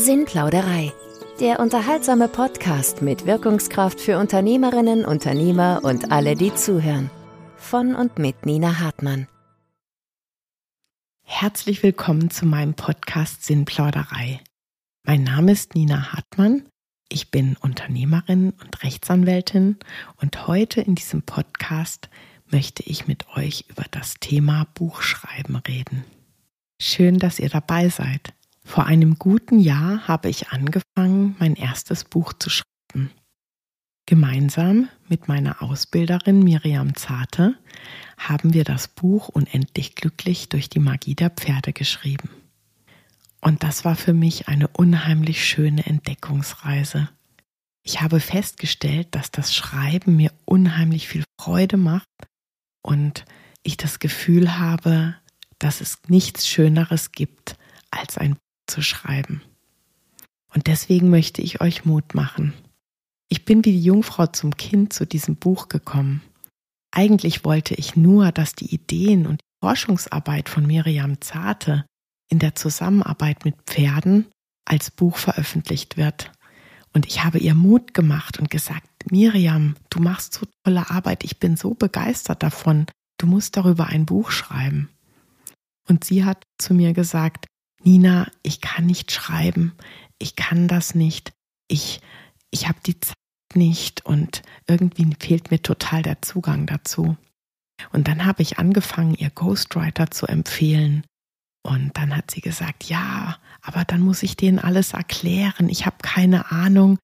Sinnplauderei. 0.00 0.94
Der 1.40 1.60
unterhaltsame 1.60 2.26
Podcast 2.26 3.02
mit 3.02 3.26
Wirkungskraft 3.26 4.00
für 4.00 4.18
Unternehmerinnen, 4.18 5.04
Unternehmer 5.04 5.80
und 5.82 6.10
alle, 6.10 6.36
die 6.36 6.54
zuhören. 6.54 7.10
Von 7.56 7.94
und 7.94 8.18
mit 8.18 8.46
Nina 8.46 8.78
Hartmann. 8.80 9.28
Herzlich 11.22 11.82
willkommen 11.82 12.30
zu 12.30 12.46
meinem 12.46 12.72
Podcast 12.72 13.44
Sinnplauderei. 13.44 14.40
Mein 15.04 15.22
Name 15.22 15.52
ist 15.52 15.74
Nina 15.74 16.14
Hartmann. 16.14 16.66
Ich 17.10 17.30
bin 17.30 17.58
Unternehmerin 17.60 18.54
und 18.58 18.82
Rechtsanwältin 18.82 19.76
und 20.16 20.46
heute 20.46 20.80
in 20.80 20.94
diesem 20.94 21.24
Podcast 21.24 22.08
möchte 22.46 22.82
ich 22.84 23.06
mit 23.06 23.26
euch 23.36 23.66
über 23.68 23.84
das 23.90 24.14
Thema 24.14 24.66
Buchschreiben 24.72 25.56
reden. 25.56 26.04
Schön, 26.80 27.18
dass 27.18 27.38
ihr 27.38 27.50
dabei 27.50 27.90
seid. 27.90 28.32
Vor 28.70 28.86
einem 28.86 29.18
guten 29.18 29.58
Jahr 29.58 30.06
habe 30.06 30.28
ich 30.28 30.50
angefangen, 30.50 31.34
mein 31.40 31.56
erstes 31.56 32.04
Buch 32.04 32.32
zu 32.34 32.50
schreiben. 32.50 33.10
Gemeinsam 34.06 34.88
mit 35.08 35.26
meiner 35.26 35.60
Ausbilderin 35.60 36.44
Miriam 36.44 36.94
Zarte 36.94 37.56
haben 38.16 38.54
wir 38.54 38.62
das 38.62 38.86
Buch 38.86 39.28
Unendlich 39.28 39.96
glücklich 39.96 40.50
durch 40.50 40.68
die 40.68 40.78
Magie 40.78 41.16
der 41.16 41.30
Pferde 41.30 41.72
geschrieben. 41.72 42.30
Und 43.40 43.64
das 43.64 43.84
war 43.84 43.96
für 43.96 44.12
mich 44.12 44.46
eine 44.46 44.68
unheimlich 44.68 45.44
schöne 45.44 45.84
Entdeckungsreise. 45.84 47.08
Ich 47.82 48.00
habe 48.00 48.20
festgestellt, 48.20 49.08
dass 49.16 49.32
das 49.32 49.52
Schreiben 49.52 50.14
mir 50.14 50.30
unheimlich 50.44 51.08
viel 51.08 51.24
Freude 51.40 51.76
macht 51.76 52.06
und 52.82 53.24
ich 53.64 53.76
das 53.76 53.98
Gefühl 53.98 54.60
habe, 54.60 55.16
dass 55.58 55.80
es 55.80 55.98
nichts 56.06 56.46
Schöneres 56.46 57.10
gibt, 57.10 57.56
als 57.90 58.16
ein 58.16 58.36
zu 58.70 58.82
schreiben. 58.82 59.42
Und 60.54 60.66
deswegen 60.66 61.10
möchte 61.10 61.42
ich 61.42 61.60
euch 61.60 61.84
Mut 61.84 62.14
machen. 62.14 62.52
Ich 63.28 63.44
bin 63.44 63.64
wie 63.64 63.72
die 63.72 63.82
Jungfrau 63.82 64.26
zum 64.26 64.56
Kind 64.56 64.92
zu 64.92 65.06
diesem 65.06 65.36
Buch 65.36 65.68
gekommen. 65.68 66.22
Eigentlich 66.90 67.44
wollte 67.44 67.74
ich 67.74 67.94
nur, 67.94 68.32
dass 68.32 68.54
die 68.54 68.74
Ideen 68.74 69.26
und 69.26 69.40
die 69.40 69.66
Forschungsarbeit 69.66 70.48
von 70.48 70.66
Miriam 70.66 71.20
Zarte 71.20 71.84
in 72.28 72.38
der 72.38 72.54
Zusammenarbeit 72.54 73.44
mit 73.44 73.54
Pferden 73.66 74.26
als 74.64 74.90
Buch 74.90 75.16
veröffentlicht 75.16 75.96
wird. 75.96 76.32
Und 76.92 77.06
ich 77.06 77.22
habe 77.22 77.38
ihr 77.38 77.54
Mut 77.54 77.94
gemacht 77.94 78.38
und 78.40 78.50
gesagt, 78.50 78.88
Miriam, 79.10 79.76
du 79.90 80.00
machst 80.00 80.34
so 80.34 80.46
tolle 80.64 80.90
Arbeit, 80.90 81.22
ich 81.22 81.38
bin 81.38 81.56
so 81.56 81.74
begeistert 81.74 82.42
davon, 82.42 82.86
du 83.18 83.26
musst 83.26 83.56
darüber 83.56 83.86
ein 83.86 84.06
Buch 84.06 84.30
schreiben. 84.32 84.88
Und 85.88 86.04
sie 86.04 86.24
hat 86.24 86.42
zu 86.58 86.74
mir 86.74 86.92
gesagt, 86.92 87.46
Nina, 87.82 88.30
ich 88.42 88.60
kann 88.60 88.86
nicht 88.86 89.10
schreiben, 89.12 89.72
ich 90.18 90.36
kann 90.36 90.68
das 90.68 90.94
nicht, 90.94 91.32
ich, 91.68 92.00
ich 92.50 92.68
habe 92.68 92.78
die 92.84 93.00
Zeit 93.00 93.14
nicht 93.54 94.04
und 94.06 94.42
irgendwie 94.68 95.08
fehlt 95.18 95.50
mir 95.50 95.62
total 95.62 96.02
der 96.02 96.22
Zugang 96.22 96.66
dazu. 96.66 97.16
Und 97.92 98.08
dann 98.08 98.26
habe 98.26 98.42
ich 98.42 98.58
angefangen, 98.58 99.14
ihr 99.14 99.30
Ghostwriter 99.30 100.10
zu 100.10 100.26
empfehlen. 100.26 101.04
Und 101.62 101.96
dann 101.96 102.16
hat 102.16 102.30
sie 102.30 102.40
gesagt, 102.40 102.84
ja, 102.84 103.38
aber 103.62 103.84
dann 103.84 104.00
muss 104.00 104.22
ich 104.22 104.36
denen 104.36 104.58
alles 104.58 104.92
erklären. 104.92 105.68
Ich 105.68 105.86
habe 105.86 105.96
keine 106.02 106.50
Ahnung, 106.50 106.98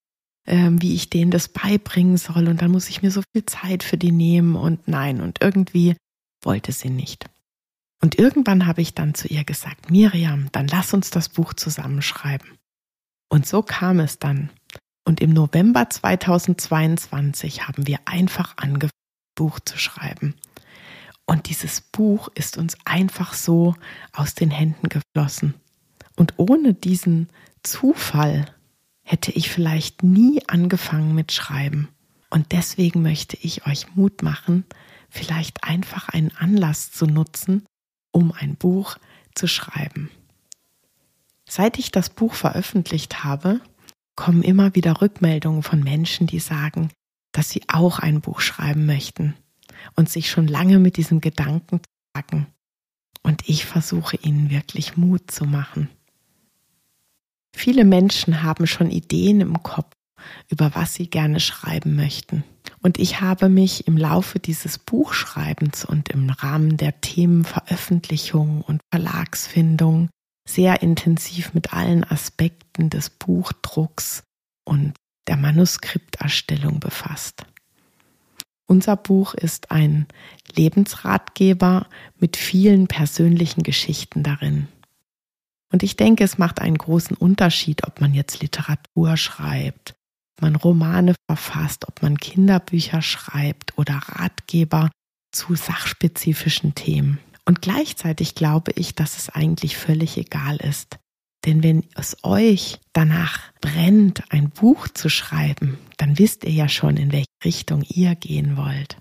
äh, 0.47 0.71
wie 0.73 0.95
ich 0.95 1.11
denen 1.11 1.31
das 1.31 1.49
beibringen 1.49 2.17
soll. 2.17 2.49
Und 2.49 2.63
dann 2.63 2.71
muss 2.71 2.89
ich 2.89 3.03
mir 3.03 3.11
so 3.11 3.23
viel 3.33 3.47
Zeit 3.47 3.83
für 3.83 3.97
die 3.97 4.13
nehmen. 4.13 4.57
Und 4.57 4.89
nein, 4.89 5.21
und 5.21 5.41
irgendwie 5.41 5.97
wollte 6.43 6.73
sie 6.73 6.91
nicht. 6.91 7.27
Und 8.03 8.19
irgendwann 8.19 8.67
habe 8.67 8.83
ich 8.83 8.95
dann 8.95 9.15
zu 9.15 9.29
ihr 9.29 9.45
gesagt, 9.45 9.91
Miriam, 9.91 10.49
dann 10.53 10.69
lass 10.69 10.93
uns 10.93 11.11
das 11.11 11.29
Buch 11.29 11.55
zusammenschreiben. 11.55 12.59
Und 13.29 13.47
so 13.47 13.63
kam 13.63 14.01
es 14.01 14.19
dann. 14.19 14.51
Und 15.05 15.21
im 15.21 15.33
November 15.33 15.89
2022 15.89 17.67
haben 17.69 17.87
wir 17.87 18.01
einfach 18.05 18.57
angefangen, 18.57 18.91
Buch 19.37 19.61
zu 19.61 19.79
schreiben. 19.79 20.35
Und 21.27 21.49
dieses 21.49 21.81
Buch 21.81 22.29
ist 22.35 22.57
uns 22.57 22.77
einfach 22.85 23.35
so 23.35 23.77
aus 24.13 24.35
den 24.35 24.51
Händen 24.51 24.89
geflossen. 24.89 25.55
Und 26.17 26.35
ohne 26.39 26.75
diesen 26.75 27.29
Zufall 27.63 28.47
hätte 29.03 29.31
ich 29.33 29.51
vielleicht 29.51 30.03
nie 30.03 30.41
angefangen 30.49 31.15
mit 31.15 31.33
Schreiben. 31.33 31.89
Und 32.31 32.53
deswegen 32.53 33.03
möchte 33.03 33.37
ich 33.41 33.67
euch 33.67 33.95
Mut 33.95 34.23
machen, 34.23 34.65
vielleicht 35.11 35.65
einfach 35.65 36.09
einen 36.09 36.33
Anlass 36.37 36.91
zu 36.91 37.07
nutzen, 37.07 37.65
um 38.17 38.33
ein 38.33 38.57
Buch 38.57 38.97
zu 39.35 39.47
schreiben. 39.47 40.11
Seit 41.47 41.79
ich 41.79 41.93
das 41.93 42.09
Buch 42.09 42.33
veröffentlicht 42.33 43.25
habe, 43.25 43.61
kommen 44.17 44.43
immer 44.43 44.75
wieder 44.75 45.03
Rückmeldungen 45.03 45.63
von 45.63 45.81
Menschen, 45.81 46.27
die 46.27 46.41
sagen, 46.41 46.89
dass 47.33 47.51
sie 47.51 47.63
auch 47.69 47.99
ein 47.99 48.23
Buch 48.23 48.41
schreiben 48.41 48.87
möchten 48.87 49.35
und 49.97 50.09
sich 50.09 50.31
schon 50.31 50.49
lange 50.49 50.79
mit 50.79 50.97
diesem 50.97 51.21
Gedanken 51.21 51.83
tragen. 52.15 52.47
Und 53.23 53.47
ich 53.51 53.67
versuche 53.67 54.17
ihnen 54.17 54.49
wirklich 54.49 54.97
Mut 54.97 55.31
zu 55.31 55.45
machen. 55.45 55.91
Viele 57.55 57.85
Menschen 57.85 58.43
haben 58.43 58.67
schon 58.67 58.91
Ideen 58.91 59.43
im 59.43 59.63
Kopf, 59.63 59.93
über 60.49 60.75
was 60.75 60.95
sie 60.95 61.09
gerne 61.09 61.41
schreiben 61.41 61.97
möchten. 61.97 62.45
Und 62.83 62.99
ich 62.99 63.21
habe 63.21 63.49
mich 63.49 63.87
im 63.87 63.97
Laufe 63.97 64.39
dieses 64.39 64.79
Buchschreibens 64.79 65.85
und 65.85 66.09
im 66.09 66.31
Rahmen 66.31 66.77
der 66.77 67.01
Themen 67.01 67.45
Veröffentlichung 67.45 68.63
und 68.63 68.81
Verlagsfindung 68.91 70.09
sehr 70.49 70.83
intensiv 70.83 71.55
mit 71.55 71.73
allen 71.73 72.05
Aspekten 72.05 72.89
des 72.91 73.11
Buchdrucks 73.11 74.23
und 74.65 74.95
der 75.27 75.37
Manuskripterstellung 75.37 76.79
befasst. 76.81 77.45
Unser 78.69 78.97
Buch 78.97 79.35
ist 79.35 79.71
ein 79.71 80.07
Lebensratgeber 80.55 81.89
mit 82.19 82.37
vielen 82.37 82.89
persönlichen 82.89 83.63
Geschichten 83.63 84.23
darin. 84.23 84.69
Und 85.73 85.83
ich 85.83 85.97
denke, 85.97 86.25
es 86.25 86.39
macht 86.39 86.61
einen 86.61 86.79
großen 86.79 87.17
Unterschied, 87.17 87.87
ob 87.87 88.01
man 88.01 88.15
jetzt 88.15 88.41
Literatur 88.41 89.17
schreibt, 89.17 89.96
ob 90.37 90.43
man 90.43 90.57
Romane 90.57 91.15
verfasst, 91.31 91.89
ob 91.89 92.03
man 92.03 92.19
Kinderbücher 92.19 93.01
schreibt 93.01 93.77
oder 93.79 93.95
Ratgeber 93.95 94.91
zu 95.33 95.55
sachspezifischen 95.55 96.75
Themen. 96.75 97.19
Und 97.47 97.63
gleichzeitig 97.63 98.35
glaube 98.35 98.73
ich, 98.75 98.95
dass 98.95 99.17
es 99.17 99.31
eigentlich 99.31 99.77
völlig 99.77 100.17
egal 100.19 100.57
ist. 100.57 100.99
Denn 101.45 101.63
wenn 101.63 101.85
es 101.95 102.17
euch 102.25 102.81
danach 102.93 103.41
brennt, 103.61 104.25
ein 104.31 104.51
Buch 104.51 104.89
zu 104.89 105.09
schreiben, 105.09 105.79
dann 105.97 106.19
wisst 106.19 106.45
ihr 106.45 106.51
ja 106.51 106.69
schon, 106.69 106.97
in 106.97 107.13
welche 107.13 107.27
Richtung 107.45 107.83
ihr 107.83 108.15
gehen 108.17 108.57
wollt. 108.57 108.99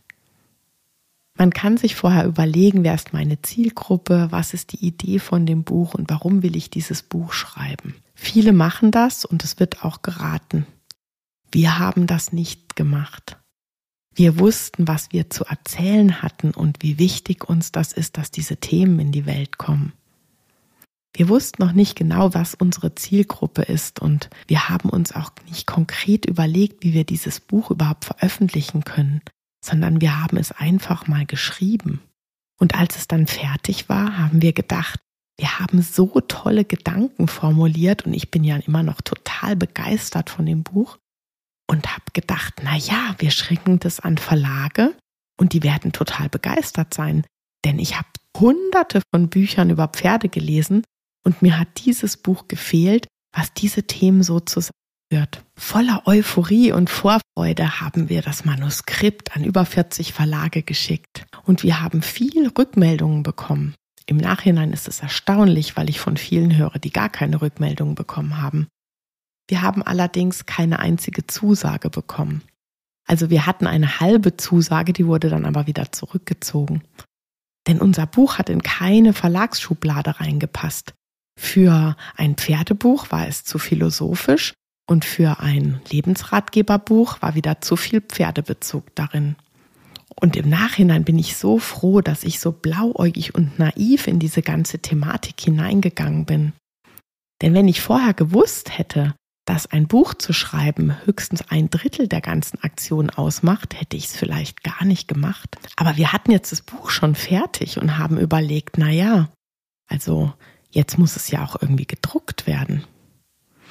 Man 1.38 1.50
kann 1.50 1.76
sich 1.76 1.96
vorher 1.96 2.26
überlegen, 2.26 2.84
wer 2.84 2.94
ist 2.94 3.12
meine 3.12 3.42
Zielgruppe, 3.42 4.28
was 4.30 4.54
ist 4.54 4.72
die 4.72 4.86
Idee 4.86 5.20
von 5.20 5.46
dem 5.46 5.64
Buch 5.64 5.96
und 5.96 6.10
warum 6.10 6.44
will 6.44 6.56
ich 6.56 6.70
dieses 6.70 7.04
Buch 7.04 7.34
schreiben. 7.34 7.96
Viele 8.14 8.54
machen 8.54 8.92
das 8.92 9.26
und 9.26 9.44
es 9.44 9.60
wird 9.60 9.84
auch 9.84 10.02
geraten. 10.02 10.66
Wir 11.52 11.80
haben 11.80 12.08
das 12.08 12.34
nicht 12.34 12.76
gemacht. 12.76 13.38
Wir 14.14 14.40
wussten, 14.40 14.88
was 14.88 15.12
wir 15.12 15.30
zu 15.30 15.46
erzählen 15.46 16.22
hatten 16.22 16.52
und 16.52 16.82
wie 16.82 17.00
wichtig 17.00 17.50
uns 17.50 17.72
das 17.72 17.92
ist, 17.92 18.18
dass 18.18 18.32
diese 18.32 18.58
Themen 18.58 19.00
in 19.00 19.12
die 19.12 19.26
Welt 19.26 19.58
kommen. 19.58 19.94
Wir 21.14 21.30
wussten 21.30 21.62
noch 21.64 21.72
nicht 21.72 21.96
genau, 21.96 22.34
was 22.34 22.56
unsere 22.56 22.96
Zielgruppe 22.96 23.64
ist 23.64 24.00
und 24.00 24.30
wir 24.48 24.70
haben 24.70 24.90
uns 24.90 25.14
auch 25.14 25.32
nicht 25.48 25.66
konkret 25.66 26.26
überlegt, 26.26 26.84
wie 26.84 26.94
wir 26.94 27.06
dieses 27.06 27.40
Buch 27.40 27.72
überhaupt 27.72 28.06
veröffentlichen 28.06 28.84
können 28.84 29.22
sondern 29.66 30.00
wir 30.00 30.22
haben 30.22 30.38
es 30.38 30.52
einfach 30.52 31.08
mal 31.08 31.26
geschrieben. 31.26 32.02
Und 32.58 32.76
als 32.76 32.96
es 32.98 33.08
dann 33.08 33.28
fertig 33.28 33.90
war, 33.90 34.18
haben 34.18 34.42
wir 34.42 34.54
gedacht, 34.54 35.00
wir 35.38 35.60
haben 35.60 35.82
so 35.82 36.22
tolle 36.22 36.64
Gedanken 36.64 37.28
formuliert 37.28 38.06
und 38.06 38.14
ich 38.14 38.32
bin 38.32 38.44
ja 38.44 38.56
immer 38.58 38.84
noch 38.84 39.02
total 39.02 39.56
begeistert 39.56 40.30
von 40.30 40.46
dem 40.46 40.64
Buch 40.64 40.98
und 41.68 41.88
habe 41.88 42.06
gedacht, 42.14 42.62
na 42.64 42.76
ja, 42.76 43.16
wir 43.18 43.32
schicken 43.32 43.80
das 43.80 44.00
an 44.00 44.18
Verlage 44.18 44.96
und 45.40 45.54
die 45.54 45.64
werden 45.64 45.92
total 45.92 46.30
begeistert 46.30 46.94
sein, 46.94 47.26
denn 47.64 47.80
ich 47.80 47.98
habe 47.98 48.08
hunderte 48.38 49.02
von 49.14 49.30
Büchern 49.30 49.70
über 49.70 49.88
Pferde 49.88 50.30
gelesen 50.30 50.84
und 51.24 51.42
mir 51.42 51.58
hat 51.58 51.86
dieses 51.86 52.18
Buch 52.18 52.48
gefehlt, 52.48 53.08
was 53.34 53.54
diese 53.54 53.84
Themen 53.84 54.24
so 54.24 54.40
zusammen 54.40 54.72
wird. 55.10 55.44
Voller 55.56 56.04
Euphorie 56.06 56.72
und 56.72 56.90
Vorfreude 56.90 57.80
haben 57.82 58.10
wir 58.10 58.22
das 58.22 58.46
Manuskript 58.46 59.36
an 59.36 59.44
über 59.44 59.66
40 59.66 60.14
Verlage 60.14 60.64
geschickt 60.64 61.26
und 61.46 61.64
wir 61.64 61.82
haben 61.82 62.02
viel 62.02 62.48
Rückmeldungen 62.50 63.24
bekommen. 63.24 63.76
Im 64.08 64.18
Nachhinein 64.18 64.72
ist 64.72 64.88
es 64.88 65.00
erstaunlich, 65.00 65.78
weil 65.78 65.90
ich 65.90 66.00
von 66.00 66.18
vielen 66.18 66.56
höre, 66.56 66.78
die 66.78 66.92
gar 66.92 67.10
keine 67.10 67.42
Rückmeldungen 67.42 67.96
bekommen 67.96 68.42
haben. 68.42 68.68
Wir 69.48 69.62
haben 69.62 69.84
allerdings 69.84 70.46
keine 70.46 70.80
einzige 70.80 71.28
Zusage 71.28 71.90
bekommen. 71.90 72.42
Also 73.08 73.30
wir 73.30 73.46
hatten 73.46 73.68
eine 73.68 74.00
halbe 74.00 74.36
Zusage, 74.38 74.92
die 74.92 75.06
wurde 75.06 75.30
dann 75.30 75.46
aber 75.46 75.68
wieder 75.68 75.92
zurückgezogen. 75.92 76.82
Denn 77.68 77.80
unser 77.80 78.08
Buch 78.08 78.38
hat 78.38 78.50
in 78.50 78.64
keine 78.64 79.14
Verlagsschublade 79.14 80.20
reingepasst. 80.20 80.94
Für 81.38 81.96
ein 82.16 82.36
Pferdebuch 82.36 83.12
war 83.12 83.28
es 83.28 83.44
zu 83.44 83.60
philosophisch 83.60 84.54
und 84.88 85.06
für 85.06 85.40
ein 85.40 85.82
Lebensratgeberbuch 85.90 87.22
war 87.22 87.36
wieder 87.36 87.62
zu 87.62 87.76
viel 87.76 88.02
Pferdebezug 88.02 88.96
darin. 88.96 89.36
Und 90.16 90.36
im 90.36 90.50
Nachhinein 90.50 91.04
bin 91.04 91.20
ich 91.20 91.36
so 91.36 91.60
froh, 91.60 92.02
dass 92.02 92.24
ich 92.24 92.40
so 92.40 92.52
blauäugig 92.52 93.36
und 93.36 93.60
naiv 93.60 94.08
in 94.08 94.20
diese 94.20 94.42
ganze 94.42 94.80
Thematik 94.80 95.42
hineingegangen 95.42 96.26
bin. 96.26 96.54
Denn 97.42 97.54
wenn 97.54 97.68
ich 97.68 97.82
vorher 97.82 98.14
gewusst 98.14 98.78
hätte, 98.78 99.14
dass 99.46 99.68
ein 99.68 99.88
Buch 99.88 100.16
zu 100.16 100.34
schreiben 100.34 100.96
höchstens 101.06 101.44
ein 101.50 101.70
Drittel 101.70 102.08
der 102.08 102.22
ganzen 102.22 102.62
Aktion 102.64 103.12
ausmacht, 103.12 103.80
hätte 103.80 103.96
ich 103.96 104.06
es 104.06 104.16
vielleicht 104.16 104.64
gar 104.64 104.84
nicht 104.84 105.08
gemacht. 105.08 105.58
Aber 105.76 105.98
wir 105.98 106.12
hatten 106.12 106.32
jetzt 106.32 106.52
das 106.52 106.62
Buch 106.62 106.90
schon 106.90 107.16
fertig 107.16 107.78
und 107.78 107.98
haben 107.98 108.18
überlegt, 108.18 108.78
na 108.78 108.90
ja, 108.90 109.30
also 109.88 110.34
jetzt 110.72 110.98
muss 110.98 111.16
es 111.16 111.30
ja 111.30 111.46
auch 111.46 111.62
irgendwie 111.62 111.86
gedruckt 111.86 112.48
werden. 112.48 112.84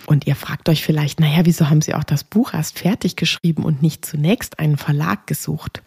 Und 0.06 0.26
ihr 0.26 0.36
fragt 0.36 0.68
euch 0.68 0.84
vielleicht, 0.84 1.18
naja, 1.18 1.44
wieso 1.44 1.70
haben 1.70 1.80
Sie 1.80 1.94
auch 1.94 2.04
das 2.04 2.24
Buch 2.24 2.52
erst 2.52 2.78
fertig 2.78 3.16
geschrieben 3.16 3.64
und 3.64 3.82
nicht 3.82 4.04
zunächst 4.04 4.58
einen 4.58 4.76
Verlag 4.76 5.26
gesucht? 5.26 5.82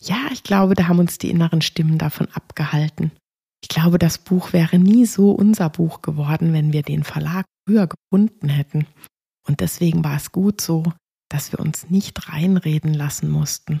Ja, 0.00 0.28
ich 0.32 0.42
glaube, 0.42 0.74
da 0.74 0.88
haben 0.88 1.00
uns 1.00 1.18
die 1.18 1.30
inneren 1.30 1.60
Stimmen 1.60 1.98
davon 1.98 2.28
abgehalten. 2.32 3.12
Ich 3.62 3.68
glaube, 3.68 3.98
das 3.98 4.18
Buch 4.18 4.52
wäre 4.52 4.78
nie 4.78 5.06
so 5.06 5.32
unser 5.32 5.70
Buch 5.70 6.02
geworden, 6.02 6.52
wenn 6.52 6.72
wir 6.72 6.82
den 6.82 7.04
Verlag 7.04 7.44
früher 7.66 7.86
gefunden 7.86 8.48
hätten. 8.48 8.86
Und 9.46 9.60
deswegen 9.60 10.04
war 10.04 10.16
es 10.16 10.32
gut 10.32 10.60
so, 10.60 10.84
dass 11.28 11.52
wir 11.52 11.60
uns 11.60 11.90
nicht 11.90 12.28
reinreden 12.28 12.94
lassen 12.94 13.30
mussten. 13.30 13.80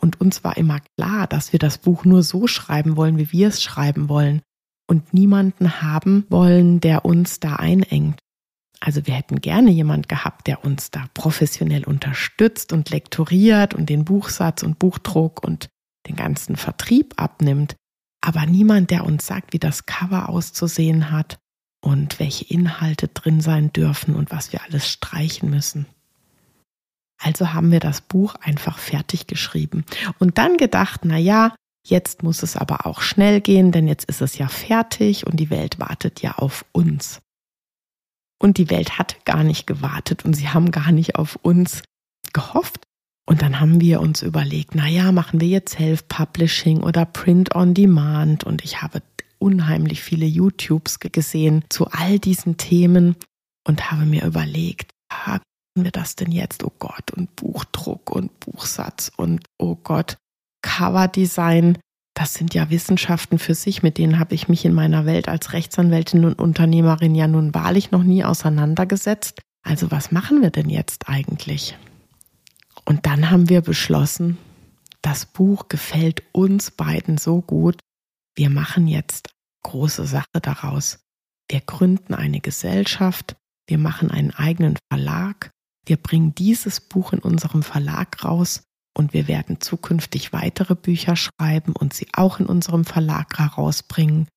Und 0.00 0.20
uns 0.20 0.44
war 0.44 0.56
immer 0.56 0.80
klar, 0.96 1.26
dass 1.26 1.52
wir 1.52 1.58
das 1.58 1.78
Buch 1.78 2.04
nur 2.04 2.22
so 2.22 2.46
schreiben 2.46 2.96
wollen, 2.96 3.18
wie 3.18 3.32
wir 3.32 3.48
es 3.48 3.62
schreiben 3.62 4.08
wollen 4.08 4.42
und 4.88 5.12
niemanden 5.12 5.82
haben 5.82 6.24
wollen, 6.30 6.80
der 6.80 7.04
uns 7.04 7.40
da 7.40 7.56
einengt. 7.56 8.20
Also 8.80 9.06
wir 9.06 9.14
hätten 9.14 9.40
gerne 9.40 9.70
jemand 9.70 10.08
gehabt, 10.08 10.46
der 10.46 10.64
uns 10.64 10.92
da 10.92 11.06
professionell 11.14 11.84
unterstützt 11.84 12.72
und 12.72 12.90
lektoriert 12.90 13.74
und 13.74 13.88
den 13.88 14.04
Buchsatz 14.04 14.62
und 14.62 14.78
Buchdruck 14.78 15.42
und 15.44 15.68
den 16.06 16.14
ganzen 16.14 16.54
Vertrieb 16.54 17.14
abnimmt, 17.16 17.74
aber 18.20 18.46
niemand, 18.46 18.90
der 18.90 19.04
uns 19.04 19.26
sagt, 19.26 19.52
wie 19.52 19.58
das 19.58 19.86
Cover 19.86 20.28
auszusehen 20.28 21.10
hat 21.10 21.38
und 21.88 22.20
welche 22.20 22.44
Inhalte 22.44 23.08
drin 23.08 23.40
sein 23.40 23.72
dürfen 23.72 24.14
und 24.14 24.30
was 24.30 24.52
wir 24.52 24.62
alles 24.62 24.86
streichen 24.90 25.48
müssen. 25.48 25.86
Also 27.18 27.54
haben 27.54 27.72
wir 27.72 27.80
das 27.80 28.02
Buch 28.02 28.34
einfach 28.36 28.78
fertig 28.78 29.26
geschrieben 29.26 29.86
und 30.18 30.36
dann 30.36 30.58
gedacht, 30.58 31.00
na 31.04 31.16
ja, 31.16 31.54
jetzt 31.86 32.22
muss 32.22 32.42
es 32.42 32.56
aber 32.56 32.84
auch 32.84 33.00
schnell 33.00 33.40
gehen, 33.40 33.72
denn 33.72 33.88
jetzt 33.88 34.04
ist 34.04 34.20
es 34.20 34.36
ja 34.36 34.48
fertig 34.48 35.26
und 35.26 35.40
die 35.40 35.48
Welt 35.48 35.80
wartet 35.80 36.20
ja 36.20 36.32
auf 36.32 36.66
uns. 36.72 37.20
Und 38.38 38.58
die 38.58 38.68
Welt 38.68 38.98
hat 38.98 39.24
gar 39.24 39.42
nicht 39.42 39.66
gewartet 39.66 40.26
und 40.26 40.34
sie 40.34 40.50
haben 40.50 40.70
gar 40.70 40.92
nicht 40.92 41.16
auf 41.16 41.36
uns 41.36 41.82
gehofft. 42.34 42.84
Und 43.26 43.42
dann 43.42 43.60
haben 43.60 43.80
wir 43.80 44.00
uns 44.00 44.22
überlegt, 44.22 44.74
na 44.74 44.88
ja, 44.88 45.10
machen 45.10 45.40
wir 45.40 45.48
jetzt 45.48 45.76
Self-Publishing 45.76 46.82
oder 46.82 47.04
Print 47.04 47.54
on 47.54 47.74
Demand? 47.74 48.44
Und 48.44 48.62
ich 48.62 48.80
habe 48.80 49.02
unheimlich 49.38 50.02
viele 50.02 50.26
YouTubes 50.26 50.98
gesehen 51.00 51.64
zu 51.68 51.86
all 51.88 52.18
diesen 52.18 52.56
Themen 52.56 53.16
und 53.66 53.90
habe 53.90 54.04
mir 54.04 54.24
überlegt, 54.24 54.92
ah, 55.10 55.38
wie 55.38 55.80
machen 55.80 55.84
wir 55.84 55.90
das 55.90 56.16
denn 56.16 56.32
jetzt? 56.32 56.64
Oh 56.64 56.72
Gott, 56.78 57.12
und 57.16 57.34
Buchdruck 57.36 58.10
und 58.10 58.38
Buchsatz 58.40 59.10
und 59.16 59.44
oh 59.58 59.76
Gott, 59.76 60.16
Coverdesign. 60.62 61.78
Das 62.14 62.34
sind 62.34 62.52
ja 62.52 62.68
Wissenschaften 62.68 63.38
für 63.38 63.54
sich, 63.54 63.84
mit 63.84 63.96
denen 63.96 64.18
habe 64.18 64.34
ich 64.34 64.48
mich 64.48 64.64
in 64.64 64.72
meiner 64.72 65.06
Welt 65.06 65.28
als 65.28 65.52
Rechtsanwältin 65.52 66.24
und 66.24 66.40
Unternehmerin 66.40 67.14
ja 67.14 67.28
nun 67.28 67.54
wahrlich 67.54 67.92
noch 67.92 68.02
nie 68.02 68.24
auseinandergesetzt. 68.24 69.40
Also 69.62 69.92
was 69.92 70.10
machen 70.10 70.42
wir 70.42 70.50
denn 70.50 70.68
jetzt 70.68 71.08
eigentlich? 71.08 71.76
Und 72.84 73.06
dann 73.06 73.30
haben 73.30 73.48
wir 73.48 73.60
beschlossen, 73.60 74.38
das 75.02 75.26
Buch 75.26 75.68
gefällt 75.68 76.22
uns 76.32 76.70
beiden 76.70 77.18
so 77.18 77.40
gut, 77.40 77.78
wir 78.38 78.50
machen 78.50 78.86
jetzt 78.86 79.30
große 79.64 80.06
Sache 80.06 80.40
daraus. 80.40 81.00
Wir 81.50 81.60
gründen 81.60 82.14
eine 82.14 82.40
Gesellschaft, 82.40 83.34
wir 83.66 83.78
machen 83.78 84.12
einen 84.12 84.30
eigenen 84.30 84.78
Verlag, 84.88 85.50
wir 85.84 85.96
bringen 85.96 86.36
dieses 86.36 86.80
Buch 86.80 87.12
in 87.12 87.18
unserem 87.18 87.64
Verlag 87.64 88.24
raus 88.24 88.62
und 88.96 89.12
wir 89.12 89.26
werden 89.26 89.60
zukünftig 89.60 90.32
weitere 90.32 90.76
Bücher 90.76 91.16
schreiben 91.16 91.72
und 91.72 91.92
sie 91.94 92.06
auch 92.12 92.38
in 92.38 92.46
unserem 92.46 92.84
Verlag 92.84 93.36
herausbringen. 93.38 94.28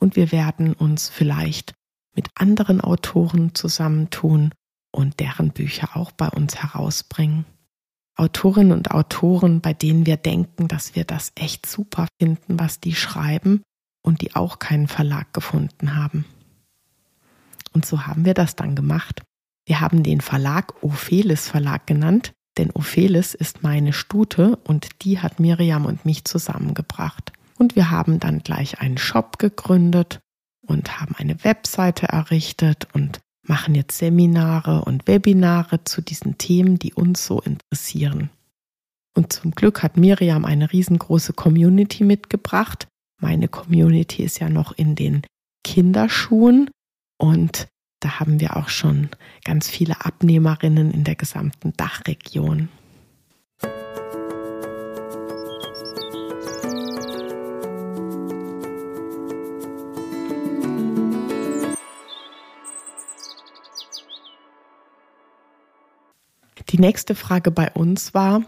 Und 0.00 0.16
wir 0.16 0.32
werden 0.32 0.72
uns 0.72 1.10
vielleicht 1.10 1.74
mit 2.16 2.28
anderen 2.36 2.80
Autoren 2.80 3.54
zusammentun 3.54 4.54
und 4.90 5.20
deren 5.20 5.50
Bücher 5.50 5.98
auch 5.98 6.12
bei 6.12 6.28
uns 6.28 6.56
herausbringen. 6.62 7.44
Autorinnen 8.16 8.72
und 8.72 8.90
Autoren, 8.90 9.60
bei 9.60 9.72
denen 9.72 10.06
wir 10.06 10.16
denken, 10.16 10.68
dass 10.68 10.94
wir 10.94 11.04
das 11.04 11.32
echt 11.34 11.66
super 11.66 12.06
finden, 12.20 12.58
was 12.58 12.80
die 12.80 12.94
schreiben 12.94 13.62
und 14.02 14.20
die 14.20 14.34
auch 14.34 14.58
keinen 14.58 14.88
Verlag 14.88 15.32
gefunden 15.32 15.96
haben. 15.96 16.24
Und 17.72 17.86
so 17.86 18.06
haben 18.06 18.24
wir 18.24 18.34
das 18.34 18.56
dann 18.56 18.74
gemacht. 18.74 19.22
Wir 19.66 19.80
haben 19.80 20.02
den 20.02 20.20
Verlag 20.20 20.82
Ophelis 20.82 21.48
Verlag 21.48 21.86
genannt, 21.86 22.32
denn 22.58 22.70
Ophelis 22.72 23.34
ist 23.34 23.62
meine 23.62 23.92
Stute 23.92 24.56
und 24.64 25.02
die 25.02 25.20
hat 25.20 25.38
Miriam 25.38 25.86
und 25.86 26.04
mich 26.04 26.24
zusammengebracht. 26.24 27.32
Und 27.58 27.76
wir 27.76 27.90
haben 27.90 28.20
dann 28.20 28.40
gleich 28.40 28.80
einen 28.80 28.98
Shop 28.98 29.38
gegründet 29.38 30.20
und 30.66 31.00
haben 31.00 31.14
eine 31.16 31.44
Webseite 31.44 32.08
errichtet 32.08 32.88
und 32.92 33.20
machen 33.50 33.74
jetzt 33.74 33.98
Seminare 33.98 34.84
und 34.84 35.08
Webinare 35.08 35.82
zu 35.82 36.00
diesen 36.00 36.38
Themen, 36.38 36.78
die 36.78 36.94
uns 36.94 37.26
so 37.26 37.40
interessieren. 37.40 38.30
Und 39.16 39.32
zum 39.32 39.50
Glück 39.50 39.82
hat 39.82 39.96
Miriam 39.96 40.44
eine 40.44 40.72
riesengroße 40.72 41.32
Community 41.32 42.04
mitgebracht. 42.04 42.86
Meine 43.20 43.48
Community 43.48 44.22
ist 44.22 44.38
ja 44.38 44.48
noch 44.48 44.70
in 44.70 44.94
den 44.94 45.22
Kinderschuhen 45.64 46.70
und 47.18 47.66
da 47.98 48.20
haben 48.20 48.38
wir 48.38 48.56
auch 48.56 48.68
schon 48.68 49.08
ganz 49.44 49.68
viele 49.68 50.04
Abnehmerinnen 50.04 50.92
in 50.92 51.02
der 51.02 51.16
gesamten 51.16 51.72
Dachregion. 51.76 52.68
Nächste 66.80 67.14
Frage 67.14 67.50
bei 67.50 67.70
uns 67.72 68.14
war, 68.14 68.42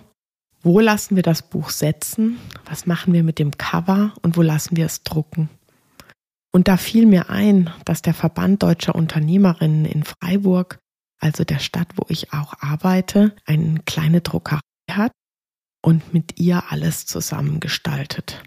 wo 0.62 0.80
lassen 0.80 1.16
wir 1.16 1.22
das 1.22 1.42
Buch 1.42 1.70
setzen? 1.70 2.38
Was 2.64 2.86
machen 2.86 3.12
wir 3.12 3.22
mit 3.22 3.38
dem 3.38 3.50
Cover 3.52 4.14
und 4.22 4.36
wo 4.36 4.42
lassen 4.42 4.76
wir 4.76 4.86
es 4.86 5.02
drucken? 5.02 5.48
Und 6.52 6.68
da 6.68 6.76
fiel 6.76 7.06
mir 7.06 7.30
ein, 7.30 7.70
dass 7.84 8.02
der 8.02 8.14
Verband 8.14 8.62
deutscher 8.62 8.94
Unternehmerinnen 8.94 9.86
in 9.86 10.04
Freiburg, 10.04 10.78
also 11.18 11.44
der 11.44 11.58
Stadt, 11.58 11.88
wo 11.96 12.04
ich 12.08 12.32
auch 12.32 12.54
arbeite, 12.60 13.34
eine 13.46 13.80
kleine 13.86 14.20
Druckerei 14.20 14.60
hat 14.90 15.12
und 15.82 16.12
mit 16.12 16.38
ihr 16.38 16.70
alles 16.70 17.06
zusammengestaltet. 17.06 18.42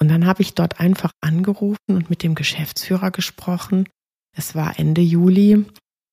Und 0.00 0.08
dann 0.08 0.26
habe 0.26 0.42
ich 0.42 0.54
dort 0.54 0.80
einfach 0.80 1.12
angerufen 1.20 1.78
und 1.88 2.10
mit 2.10 2.22
dem 2.22 2.34
Geschäftsführer 2.34 3.10
gesprochen. 3.10 3.88
Es 4.36 4.54
war 4.54 4.78
Ende 4.78 5.00
Juli 5.00 5.64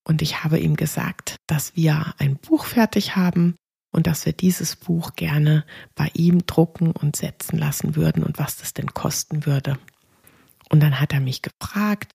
und 0.07 0.21
ich 0.21 0.43
habe 0.43 0.59
ihm 0.59 0.75
gesagt, 0.75 1.37
dass 1.47 1.75
wir 1.75 2.13
ein 2.17 2.37
Buch 2.37 2.65
fertig 2.65 3.15
haben 3.15 3.55
und 3.91 4.07
dass 4.07 4.25
wir 4.25 4.33
dieses 4.33 4.75
Buch 4.75 5.15
gerne 5.15 5.65
bei 5.95 6.09
ihm 6.13 6.45
drucken 6.45 6.91
und 6.91 7.15
setzen 7.15 7.57
lassen 7.57 7.95
würden 7.95 8.23
und 8.23 8.39
was 8.39 8.57
das 8.57 8.73
denn 8.73 8.93
kosten 8.93 9.45
würde. 9.45 9.77
Und 10.69 10.81
dann 10.81 10.99
hat 10.99 11.13
er 11.13 11.19
mich 11.19 11.41
gefragt, 11.41 12.11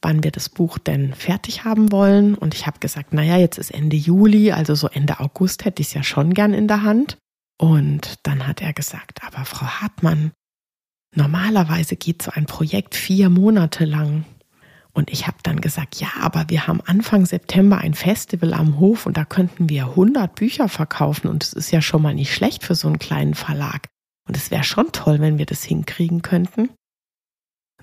wann 0.00 0.22
wir 0.22 0.30
das 0.30 0.48
Buch 0.48 0.78
denn 0.78 1.14
fertig 1.14 1.64
haben 1.64 1.90
wollen. 1.90 2.34
Und 2.34 2.54
ich 2.54 2.66
habe 2.66 2.78
gesagt, 2.78 3.12
naja, 3.12 3.36
jetzt 3.38 3.58
ist 3.58 3.72
Ende 3.72 3.96
Juli, 3.96 4.52
also 4.52 4.74
so 4.74 4.88
Ende 4.88 5.20
August 5.20 5.64
hätte 5.64 5.82
ich 5.82 5.88
es 5.88 5.94
ja 5.94 6.02
schon 6.02 6.32
gern 6.32 6.54
in 6.54 6.68
der 6.68 6.82
Hand. 6.82 7.18
Und 7.58 8.14
dann 8.22 8.46
hat 8.46 8.62
er 8.62 8.72
gesagt, 8.72 9.24
aber 9.24 9.44
Frau 9.44 9.66
Hartmann, 9.66 10.32
normalerweise 11.14 11.96
geht 11.96 12.22
so 12.22 12.30
ein 12.30 12.46
Projekt 12.46 12.94
vier 12.94 13.30
Monate 13.30 13.84
lang. 13.84 14.24
Und 14.96 15.10
ich 15.10 15.26
habe 15.26 15.36
dann 15.42 15.60
gesagt, 15.60 15.96
ja, 15.96 16.08
aber 16.20 16.46
wir 16.48 16.66
haben 16.66 16.80
Anfang 16.80 17.26
September 17.26 17.76
ein 17.76 17.92
Festival 17.92 18.54
am 18.54 18.80
Hof 18.80 19.04
und 19.04 19.18
da 19.18 19.26
könnten 19.26 19.68
wir 19.68 19.88
100 19.88 20.34
Bücher 20.34 20.70
verkaufen 20.70 21.28
und 21.28 21.44
es 21.44 21.52
ist 21.52 21.70
ja 21.70 21.82
schon 21.82 22.00
mal 22.00 22.14
nicht 22.14 22.32
schlecht 22.32 22.64
für 22.64 22.74
so 22.74 22.88
einen 22.88 22.98
kleinen 22.98 23.34
Verlag. 23.34 23.88
Und 24.26 24.38
es 24.38 24.50
wäre 24.50 24.64
schon 24.64 24.92
toll, 24.92 25.20
wenn 25.20 25.36
wir 25.36 25.44
das 25.44 25.62
hinkriegen 25.62 26.22
könnten. 26.22 26.70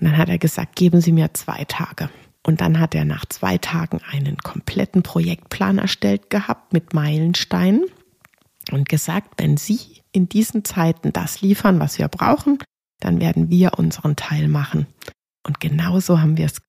dann 0.00 0.16
hat 0.16 0.28
er 0.28 0.38
gesagt, 0.38 0.74
geben 0.74 1.00
Sie 1.00 1.12
mir 1.12 1.32
zwei 1.34 1.64
Tage. 1.66 2.10
Und 2.44 2.60
dann 2.60 2.80
hat 2.80 2.96
er 2.96 3.04
nach 3.04 3.26
zwei 3.26 3.58
Tagen 3.58 4.00
einen 4.10 4.38
kompletten 4.38 5.04
Projektplan 5.04 5.78
erstellt 5.78 6.30
gehabt 6.30 6.72
mit 6.72 6.94
Meilensteinen 6.94 7.84
und 8.72 8.88
gesagt, 8.88 9.34
wenn 9.36 9.56
Sie 9.56 10.02
in 10.10 10.28
diesen 10.28 10.64
Zeiten 10.64 11.12
das 11.12 11.42
liefern, 11.42 11.78
was 11.78 12.00
wir 12.00 12.08
brauchen, 12.08 12.58
dann 12.98 13.20
werden 13.20 13.50
wir 13.50 13.78
unseren 13.78 14.16
Teil 14.16 14.48
machen. 14.48 14.88
Und 15.46 15.60
genauso 15.60 16.20
haben 16.20 16.36
wir 16.36 16.46
es. 16.46 16.60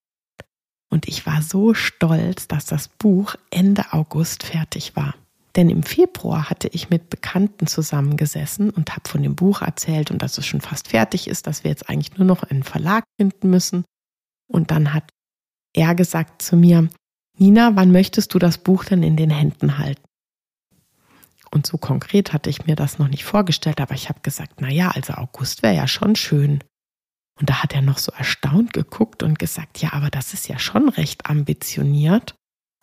Und 0.95 1.09
ich 1.09 1.25
war 1.25 1.41
so 1.41 1.73
stolz, 1.73 2.47
dass 2.47 2.67
das 2.67 2.87
Buch 2.87 3.35
Ende 3.51 3.91
August 3.91 4.43
fertig 4.43 4.95
war. 4.95 5.13
Denn 5.57 5.69
im 5.69 5.83
Februar 5.83 6.49
hatte 6.49 6.69
ich 6.69 6.89
mit 6.89 7.09
Bekannten 7.09 7.67
zusammengesessen 7.67 8.69
und 8.69 8.91
habe 8.91 9.09
von 9.09 9.21
dem 9.21 9.35
Buch 9.35 9.61
erzählt 9.61 10.09
und 10.09 10.21
dass 10.21 10.37
es 10.37 10.45
schon 10.45 10.61
fast 10.61 10.87
fertig 10.87 11.27
ist, 11.27 11.47
dass 11.47 11.65
wir 11.65 11.69
jetzt 11.71 11.89
eigentlich 11.89 12.17
nur 12.17 12.25
noch 12.25 12.43
einen 12.43 12.63
Verlag 12.63 13.03
finden 13.19 13.49
müssen. 13.49 13.83
Und 14.47 14.71
dann 14.71 14.93
hat 14.93 15.09
er 15.73 15.95
gesagt 15.95 16.41
zu 16.41 16.55
mir, 16.55 16.87
Nina, 17.37 17.75
wann 17.75 17.91
möchtest 17.91 18.33
du 18.33 18.39
das 18.39 18.57
Buch 18.57 18.85
denn 18.85 19.03
in 19.03 19.17
den 19.17 19.31
Händen 19.31 19.77
halten? 19.77 20.05
Und 21.51 21.67
so 21.67 21.77
konkret 21.77 22.31
hatte 22.31 22.49
ich 22.49 22.67
mir 22.67 22.77
das 22.77 22.99
noch 22.99 23.09
nicht 23.09 23.25
vorgestellt, 23.25 23.81
aber 23.81 23.95
ich 23.95 24.07
habe 24.07 24.21
gesagt, 24.21 24.61
na 24.61 24.71
ja, 24.71 24.91
also 24.91 25.15
August 25.15 25.61
wäre 25.61 25.75
ja 25.75 25.89
schon 25.89 26.15
schön. 26.15 26.63
Und 27.39 27.49
da 27.49 27.61
hat 27.61 27.73
er 27.73 27.81
noch 27.81 27.97
so 27.97 28.11
erstaunt 28.13 28.73
geguckt 28.73 29.21
und 29.21 29.37
gesagt, 29.37 29.79
ja, 29.79 29.93
aber 29.93 30.09
das 30.09 30.33
ist 30.33 30.47
ja 30.47 30.57
schon 30.57 30.89
recht 30.89 31.29
ambitioniert. 31.29 32.35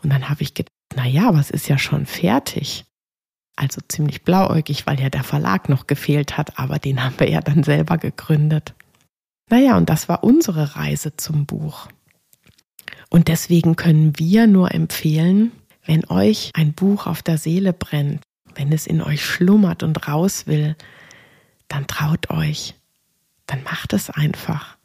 Und 0.03 0.11
dann 0.11 0.29
habe 0.29 0.43
ich 0.43 0.55
gedacht, 0.55 0.73
na 0.95 1.07
ja, 1.07 1.29
aber 1.29 1.41
ist 1.41 1.69
ja 1.69 1.79
schon 1.79 2.07
fertig. 2.07 2.85
Also 3.57 3.81
ziemlich 3.89 4.23
blauäugig, 4.23 4.87
weil 4.87 5.01
ja 5.01 5.11
der 5.11 5.25
Verlag 5.25 5.69
noch 5.69 5.87
gefehlt 5.87 6.37
hat, 6.37 6.59
aber 6.59 6.79
den 6.79 7.03
haben 7.03 7.19
wir 7.19 7.31
ja 7.31 7.41
dann 7.41 7.63
selber 7.65 7.99
gegründet. 7.99 8.75
Naja, 9.51 9.77
und 9.77 9.89
das 9.89 10.09
war 10.09 10.25
unsere 10.25 10.77
Reise 10.77 11.17
zum 11.17 11.47
Buch. 11.47 11.89
Und 13.11 13.29
deswegen 13.29 13.77
können 13.77 14.19
wir 14.19 14.47
nur 14.47 14.73
empfehlen, 14.73 15.53
wenn 15.85 16.07
euch 16.07 16.51
ein 16.55 16.73
Buch 16.73 17.07
auf 17.07 17.23
der 17.23 17.39
Seele 17.39 17.73
brennt, 17.73 18.23
wenn 18.55 18.73
es 18.73 18.87
in 18.87 19.03
euch 19.03 19.25
schlummert 19.25 19.83
und 19.83 20.09
raus 20.09 20.47
will, 20.47 20.77
dann 21.69 21.87
traut 21.87 22.31
euch, 22.31 22.75
dann 23.47 23.63
macht 23.63 23.93
es 23.93 24.11
einfach. 24.11 24.77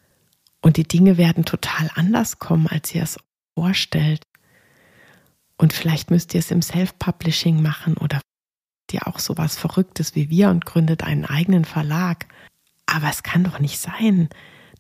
Und 0.62 0.78
die 0.78 0.88
Dinge 0.88 1.18
werden 1.18 1.46
total 1.46 1.90
anders 1.96 2.40
kommen, 2.40 2.68
als 2.68 2.94
ihr 2.94 3.04
es 3.04 3.18
vorstellt. 3.54 4.24
Und 5.58 5.74
vielleicht 5.74 6.12
müsst 6.12 6.34
ihr 6.34 6.40
es 6.40 6.52
im 6.52 6.62
Self-Publishing 6.62 7.62
machen 7.62 7.98
oder 7.98 8.22
ihr 8.92 9.08
auch 9.08 9.20
sowas 9.20 9.58
Verrücktes 9.58 10.16
wie 10.16 10.30
wir 10.30 10.50
und 10.50 10.66
gründet 10.66 11.04
einen 11.04 11.26
eigenen 11.26 11.66
Verlag. 11.66 12.28
Aber 12.86 13.10
es 13.10 13.24
kann 13.24 13.44
doch 13.44 13.60
nicht 13.60 13.80
sein, 13.80 14.30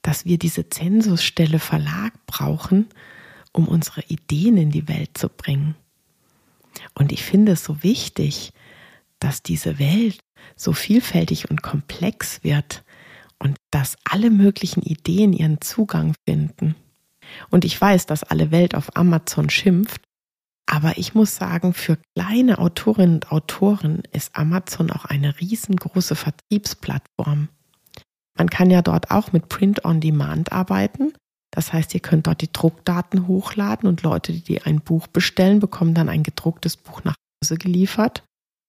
dass 0.01 0.25
wir 0.25 0.38
diese 0.38 0.69
Zensusstelle 0.69 1.60
Verlag 1.60 2.13
brauchen, 2.25 2.88
um 3.51 3.67
unsere 3.67 4.01
Ideen 4.01 4.57
in 4.57 4.72
die 4.72 4.88
Welt 4.88 5.17
zu 5.17 5.29
bringen. 5.29 5.75
Und 6.93 7.12
ich 7.12 7.24
finde 7.24 7.53
es 7.53 7.63
so 7.63 7.84
wichtig, 7.84 8.53
dass 9.19 9.41
diese 9.41 9.79
Welt 9.79 10.19
so 10.55 10.74
vielfältig 10.74 11.50
und 11.50 11.63
komplex 11.63 12.43
wird 12.43 12.84
und 13.39 13.58
dass 13.72 13.98
alle 14.03 14.29
möglichen 14.29 14.82
Ideen 14.82 15.34
ihren 15.34 15.62
Zugang 15.62 16.13
finden. 16.27 16.75
Und 17.50 17.65
ich 17.65 17.79
weiß, 17.79 18.06
dass 18.06 18.24
alle 18.24 18.51
Welt 18.51 18.75
auf 18.75 18.96
Amazon 18.96 19.50
schimpft, 19.50 20.01
aber 20.70 20.98
ich 20.98 21.15
muss 21.15 21.36
sagen, 21.36 21.74
für 21.74 21.98
kleine 22.15 22.60
Autorinnen 22.60 23.15
und 23.15 23.32
Autoren 23.32 24.03
ist 24.12 24.36
Amazon 24.36 24.91
auch 24.91 25.06
eine 25.06 25.39
riesengroße 25.39 26.15
Vertriebsplattform. 26.15 27.48
Man 28.38 28.50
kann 28.50 28.70
ja 28.70 28.82
dort 28.82 29.10
auch 29.10 29.32
mit 29.32 29.50
Print 29.50 29.86
on 29.86 30.01
Demand 30.01 30.51
arbeiten. 30.51 31.13
Das 31.51 31.72
heißt, 31.72 31.94
ihr 31.94 32.01
könnt 32.01 32.27
dort 32.27 32.41
die 32.41 32.51
Druckdaten 32.51 33.27
hochladen 33.27 33.88
und 33.88 34.03
Leute, 34.03 34.34
die 34.34 34.62
ein 34.62 34.82
Buch 34.82 35.08
bestellen, 35.08 35.60
bekommen 35.60 35.94
dann 35.94 36.10
ein 36.10 36.24
gedrucktes 36.24 36.75
Buch 36.75 37.03
nach 37.03 37.15
Hause 37.41 37.58
geliefert. 37.58 38.24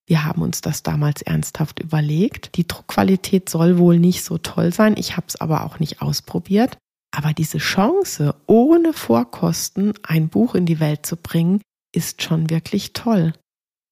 Wir 0.08 0.24
haben 0.24 0.42
uns 0.42 0.60
das 0.60 0.82
damals 0.82 1.22
ernsthaft 1.22 1.78
überlegt. 1.78 2.56
Die 2.56 2.66
Druckqualität 2.66 3.48
soll 3.48 3.78
wohl 3.78 3.98
nicht 3.98 4.24
so 4.24 4.38
toll 4.38 4.72
sein. 4.72 4.96
Ich 4.96 5.16
habe 5.16 5.26
es 5.28 5.40
aber 5.40 5.64
auch 5.64 5.78
nicht 5.78 6.02
ausprobiert. 6.02 6.76
Aber 7.14 7.32
diese 7.32 7.58
Chance, 7.58 8.34
ohne 8.46 8.92
Vorkosten 8.92 9.94
ein 10.02 10.28
Buch 10.28 10.56
in 10.56 10.66
die 10.66 10.80
Welt 10.80 11.06
zu 11.06 11.16
bringen, 11.16 11.60
ist 11.94 12.22
schon 12.22 12.50
wirklich 12.50 12.92
toll. 12.92 13.32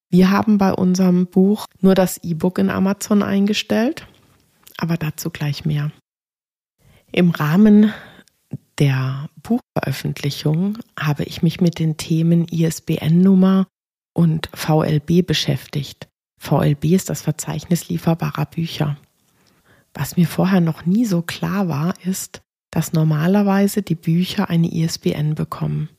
Wir 0.09 0.29
haben 0.29 0.57
bei 0.57 0.73
unserem 0.73 1.27
Buch 1.27 1.65
nur 1.79 1.95
das 1.95 2.17
E-Book 2.23 2.59
in 2.59 2.69
Amazon 2.69 3.23
eingestellt 3.23 4.05
aber 4.77 4.97
dazu 4.97 5.29
gleich 5.29 5.65
mehr. 5.65 5.91
Im 7.11 7.31
Rahmen 7.31 7.91
der 8.77 9.29
Buchveröffentlichung 9.41 10.77
habe 10.97 11.23
ich 11.23 11.41
mich 11.41 11.59
mit 11.59 11.79
den 11.79 11.97
Themen 11.97 12.47
ISBN-Nummer 12.47 13.67
und 14.13 14.49
VLB 14.53 15.25
beschäftigt. 15.25 16.06
VLB 16.37 16.85
ist 16.85 17.09
das 17.09 17.21
Verzeichnis 17.21 17.89
lieferbarer 17.89 18.45
Bücher. 18.45 18.97
Was 19.93 20.17
mir 20.17 20.27
vorher 20.27 20.61
noch 20.61 20.85
nie 20.85 21.05
so 21.05 21.21
klar 21.21 21.67
war, 21.67 21.93
ist, 22.05 22.41
dass 22.71 22.93
normalerweise 22.93 23.81
die 23.81 23.95
Bücher 23.95 24.49
eine 24.49 24.71
ISBN 24.71 25.35
bekommen. 25.35 25.89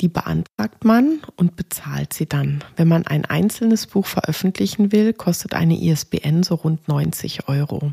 Die 0.00 0.08
beantragt 0.08 0.84
man 0.84 1.20
und 1.36 1.56
bezahlt 1.56 2.12
sie 2.12 2.26
dann. 2.26 2.62
Wenn 2.76 2.86
man 2.86 3.06
ein 3.06 3.24
einzelnes 3.24 3.88
Buch 3.88 4.06
veröffentlichen 4.06 4.92
will, 4.92 5.12
kostet 5.12 5.54
eine 5.54 5.80
ISBN 5.80 6.44
so 6.44 6.54
rund 6.54 6.86
90 6.86 7.48
Euro. 7.48 7.92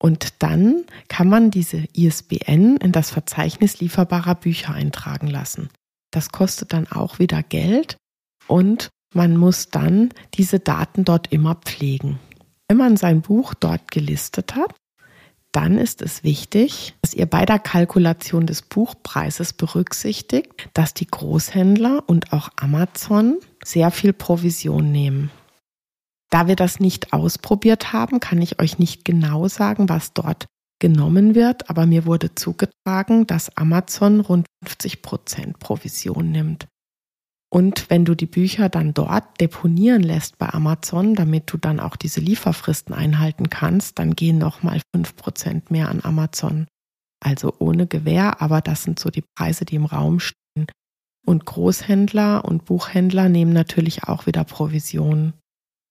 Und 0.00 0.42
dann 0.42 0.84
kann 1.08 1.28
man 1.28 1.50
diese 1.50 1.84
ISBN 1.92 2.76
in 2.78 2.92
das 2.92 3.10
Verzeichnis 3.10 3.80
lieferbarer 3.80 4.36
Bücher 4.36 4.72
eintragen 4.72 5.26
lassen. 5.26 5.68
Das 6.10 6.30
kostet 6.30 6.72
dann 6.72 6.86
auch 6.86 7.18
wieder 7.18 7.42
Geld 7.42 7.98
und 8.46 8.88
man 9.14 9.36
muss 9.36 9.68
dann 9.70 10.10
diese 10.34 10.60
Daten 10.60 11.04
dort 11.04 11.32
immer 11.32 11.54
pflegen. 11.54 12.18
Wenn 12.68 12.76
man 12.76 12.96
sein 12.96 13.22
Buch 13.22 13.54
dort 13.54 13.90
gelistet 13.90 14.54
hat, 14.54 14.74
dann 15.52 15.78
ist 15.78 16.02
es 16.02 16.24
wichtig, 16.24 16.94
dass 17.00 17.14
ihr 17.14 17.26
bei 17.26 17.46
der 17.46 17.58
Kalkulation 17.58 18.46
des 18.46 18.62
Buchpreises 18.62 19.54
berücksichtigt, 19.54 20.68
dass 20.74 20.92
die 20.92 21.06
Großhändler 21.06 22.04
und 22.06 22.32
auch 22.32 22.50
Amazon 22.56 23.38
sehr 23.64 23.90
viel 23.90 24.12
Provision 24.12 24.92
nehmen. 24.92 25.30
Da 26.30 26.46
wir 26.46 26.56
das 26.56 26.78
nicht 26.78 27.14
ausprobiert 27.14 27.94
haben, 27.94 28.20
kann 28.20 28.42
ich 28.42 28.60
euch 28.60 28.78
nicht 28.78 29.06
genau 29.06 29.48
sagen, 29.48 29.88
was 29.88 30.12
dort 30.12 30.44
genommen 30.78 31.34
wird, 31.34 31.70
aber 31.70 31.86
mir 31.86 32.04
wurde 32.04 32.34
zugetragen, 32.34 33.26
dass 33.26 33.56
Amazon 33.56 34.20
rund 34.20 34.46
50 34.64 35.00
Prozent 35.00 35.58
Provision 35.58 36.30
nimmt. 36.30 36.66
Und 37.50 37.88
wenn 37.88 38.04
du 38.04 38.14
die 38.14 38.26
Bücher 38.26 38.68
dann 38.68 38.92
dort 38.92 39.40
deponieren 39.40 40.02
lässt 40.02 40.36
bei 40.38 40.50
Amazon, 40.50 41.14
damit 41.14 41.50
du 41.50 41.56
dann 41.56 41.80
auch 41.80 41.96
diese 41.96 42.20
Lieferfristen 42.20 42.94
einhalten 42.94 43.48
kannst, 43.48 43.98
dann 43.98 44.14
gehen 44.14 44.38
nochmal 44.38 44.82
fünf 44.94 45.16
Prozent 45.16 45.70
mehr 45.70 45.88
an 45.88 46.00
Amazon. 46.04 46.66
Also 47.20 47.54
ohne 47.58 47.86
Gewähr, 47.86 48.42
aber 48.42 48.60
das 48.60 48.82
sind 48.82 48.98
so 48.98 49.10
die 49.10 49.24
Preise, 49.36 49.64
die 49.64 49.76
im 49.76 49.86
Raum 49.86 50.20
stehen. 50.20 50.66
Und 51.26 51.46
Großhändler 51.46 52.44
und 52.44 52.64
Buchhändler 52.66 53.28
nehmen 53.28 53.52
natürlich 53.52 54.04
auch 54.04 54.26
wieder 54.26 54.44
Provisionen. 54.44 55.34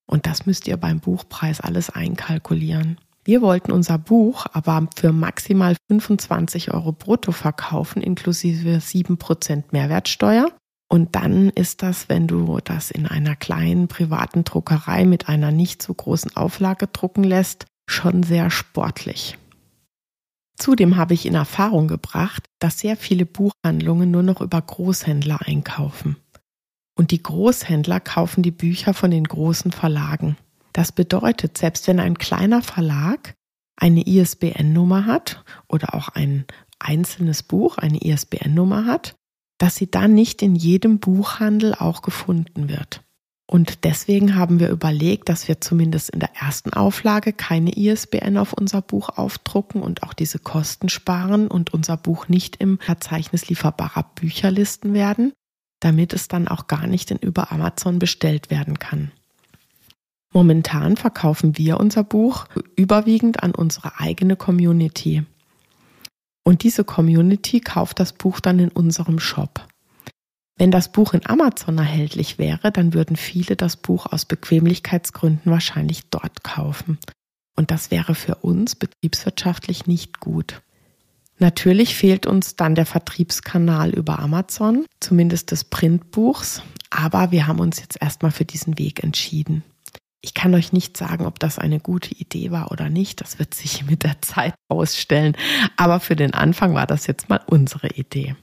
Und 0.08 0.26
das 0.26 0.46
müsst 0.46 0.66
ihr 0.68 0.76
beim 0.76 1.00
Buchpreis 1.00 1.60
alles 1.60 1.90
einkalkulieren. 1.90 2.98
Wir 3.24 3.42
wollten 3.42 3.72
unser 3.72 3.98
Buch 3.98 4.46
aber 4.52 4.88
für 4.96 5.12
maximal 5.12 5.76
25 5.90 6.72
Euro 6.72 6.92
brutto 6.92 7.30
verkaufen, 7.32 8.00
inklusive 8.00 8.78
7% 8.78 9.64
Mehrwertsteuer. 9.70 10.50
Und 10.88 11.14
dann 11.14 11.50
ist 11.50 11.82
das, 11.82 12.08
wenn 12.08 12.26
du 12.26 12.58
das 12.64 12.90
in 12.90 13.06
einer 13.06 13.36
kleinen 13.36 13.88
privaten 13.88 14.44
Druckerei 14.44 15.04
mit 15.04 15.28
einer 15.28 15.52
nicht 15.52 15.82
so 15.82 15.92
großen 15.92 16.34
Auflage 16.34 16.86
drucken 16.86 17.24
lässt, 17.24 17.66
schon 17.86 18.22
sehr 18.22 18.50
sportlich. 18.50 19.36
Zudem 20.56 20.96
habe 20.96 21.14
ich 21.14 21.26
in 21.26 21.34
Erfahrung 21.34 21.88
gebracht, 21.88 22.46
dass 22.58 22.80
sehr 22.80 22.96
viele 22.96 23.26
Buchhandlungen 23.26 24.10
nur 24.10 24.22
noch 24.22 24.40
über 24.40 24.60
Großhändler 24.60 25.40
einkaufen. 25.46 26.16
Und 26.96 27.12
die 27.12 27.22
Großhändler 27.22 28.00
kaufen 28.00 28.42
die 28.42 28.50
Bücher 28.50 28.92
von 28.92 29.10
den 29.10 29.24
großen 29.24 29.70
Verlagen. 29.70 30.36
Das 30.72 30.90
bedeutet, 30.90 31.56
selbst 31.56 31.86
wenn 31.86 32.00
ein 32.00 32.18
kleiner 32.18 32.62
Verlag 32.62 33.34
eine 33.76 34.04
ISBN-Nummer 34.04 35.06
hat 35.06 35.44
oder 35.68 35.94
auch 35.94 36.08
ein 36.08 36.44
einzelnes 36.80 37.44
Buch 37.44 37.78
eine 37.78 38.02
ISBN-Nummer 38.02 38.84
hat, 38.86 39.17
dass 39.58 39.74
sie 39.76 39.90
dann 39.90 40.14
nicht 40.14 40.42
in 40.42 40.54
jedem 40.54 40.98
Buchhandel 40.98 41.74
auch 41.74 42.02
gefunden 42.02 42.68
wird. 42.68 43.02
Und 43.50 43.84
deswegen 43.84 44.34
haben 44.34 44.60
wir 44.60 44.68
überlegt, 44.68 45.30
dass 45.30 45.48
wir 45.48 45.60
zumindest 45.60 46.10
in 46.10 46.20
der 46.20 46.36
ersten 46.36 46.74
Auflage 46.74 47.32
keine 47.32 47.76
ISBN 47.76 48.36
auf 48.36 48.52
unser 48.52 48.82
Buch 48.82 49.08
aufdrucken 49.08 49.80
und 49.80 50.02
auch 50.02 50.12
diese 50.12 50.38
Kosten 50.38 50.90
sparen 50.90 51.48
und 51.48 51.72
unser 51.72 51.96
Buch 51.96 52.28
nicht 52.28 52.56
im 52.56 52.78
Verzeichnis 52.78 53.48
lieferbarer 53.48 54.04
Bücher 54.14 54.50
listen 54.50 54.92
werden, 54.92 55.32
damit 55.80 56.12
es 56.12 56.28
dann 56.28 56.46
auch 56.46 56.66
gar 56.66 56.86
nicht 56.86 57.10
in 57.10 57.16
über 57.16 57.50
Amazon 57.50 57.98
bestellt 57.98 58.50
werden 58.50 58.78
kann. 58.78 59.12
Momentan 60.30 60.98
verkaufen 60.98 61.56
wir 61.56 61.80
unser 61.80 62.04
Buch 62.04 62.46
überwiegend 62.76 63.42
an 63.42 63.54
unsere 63.54 63.98
eigene 63.98 64.36
Community. 64.36 65.24
Und 66.48 66.62
diese 66.62 66.82
Community 66.82 67.60
kauft 67.60 68.00
das 68.00 68.14
Buch 68.14 68.40
dann 68.40 68.58
in 68.58 68.70
unserem 68.70 69.18
Shop. 69.18 69.68
Wenn 70.56 70.70
das 70.70 70.90
Buch 70.90 71.12
in 71.12 71.26
Amazon 71.26 71.76
erhältlich 71.76 72.38
wäre, 72.38 72.72
dann 72.72 72.94
würden 72.94 73.16
viele 73.16 73.54
das 73.54 73.76
Buch 73.76 74.06
aus 74.06 74.24
Bequemlichkeitsgründen 74.24 75.52
wahrscheinlich 75.52 76.08
dort 76.08 76.42
kaufen. 76.44 76.96
Und 77.54 77.70
das 77.70 77.90
wäre 77.90 78.14
für 78.14 78.36
uns 78.36 78.76
betriebswirtschaftlich 78.76 79.86
nicht 79.86 80.20
gut. 80.20 80.62
Natürlich 81.36 81.94
fehlt 81.94 82.24
uns 82.24 82.56
dann 82.56 82.74
der 82.74 82.86
Vertriebskanal 82.86 83.90
über 83.90 84.18
Amazon, 84.18 84.86
zumindest 85.00 85.50
des 85.50 85.64
Printbuchs, 85.64 86.62
aber 86.88 87.30
wir 87.30 87.46
haben 87.46 87.60
uns 87.60 87.78
jetzt 87.78 88.00
erstmal 88.00 88.30
für 88.30 88.46
diesen 88.46 88.78
Weg 88.78 89.04
entschieden. 89.04 89.64
Ich 90.20 90.34
kann 90.34 90.54
euch 90.54 90.72
nicht 90.72 90.96
sagen, 90.96 91.26
ob 91.26 91.38
das 91.38 91.58
eine 91.58 91.78
gute 91.78 92.12
Idee 92.12 92.50
war 92.50 92.72
oder 92.72 92.88
nicht. 92.90 93.20
Das 93.20 93.38
wird 93.38 93.54
sich 93.54 93.84
mit 93.90 94.02
der 94.02 94.20
Zeit 94.20 94.54
ausstellen. 94.68 95.36
Aber 95.76 96.00
für 96.00 96.16
den 96.16 96.34
Anfang 96.34 96.74
war 96.74 96.86
das 96.86 97.06
jetzt 97.06 97.28
mal 97.28 97.40
unsere 97.46 97.88
Idee. 97.88 98.34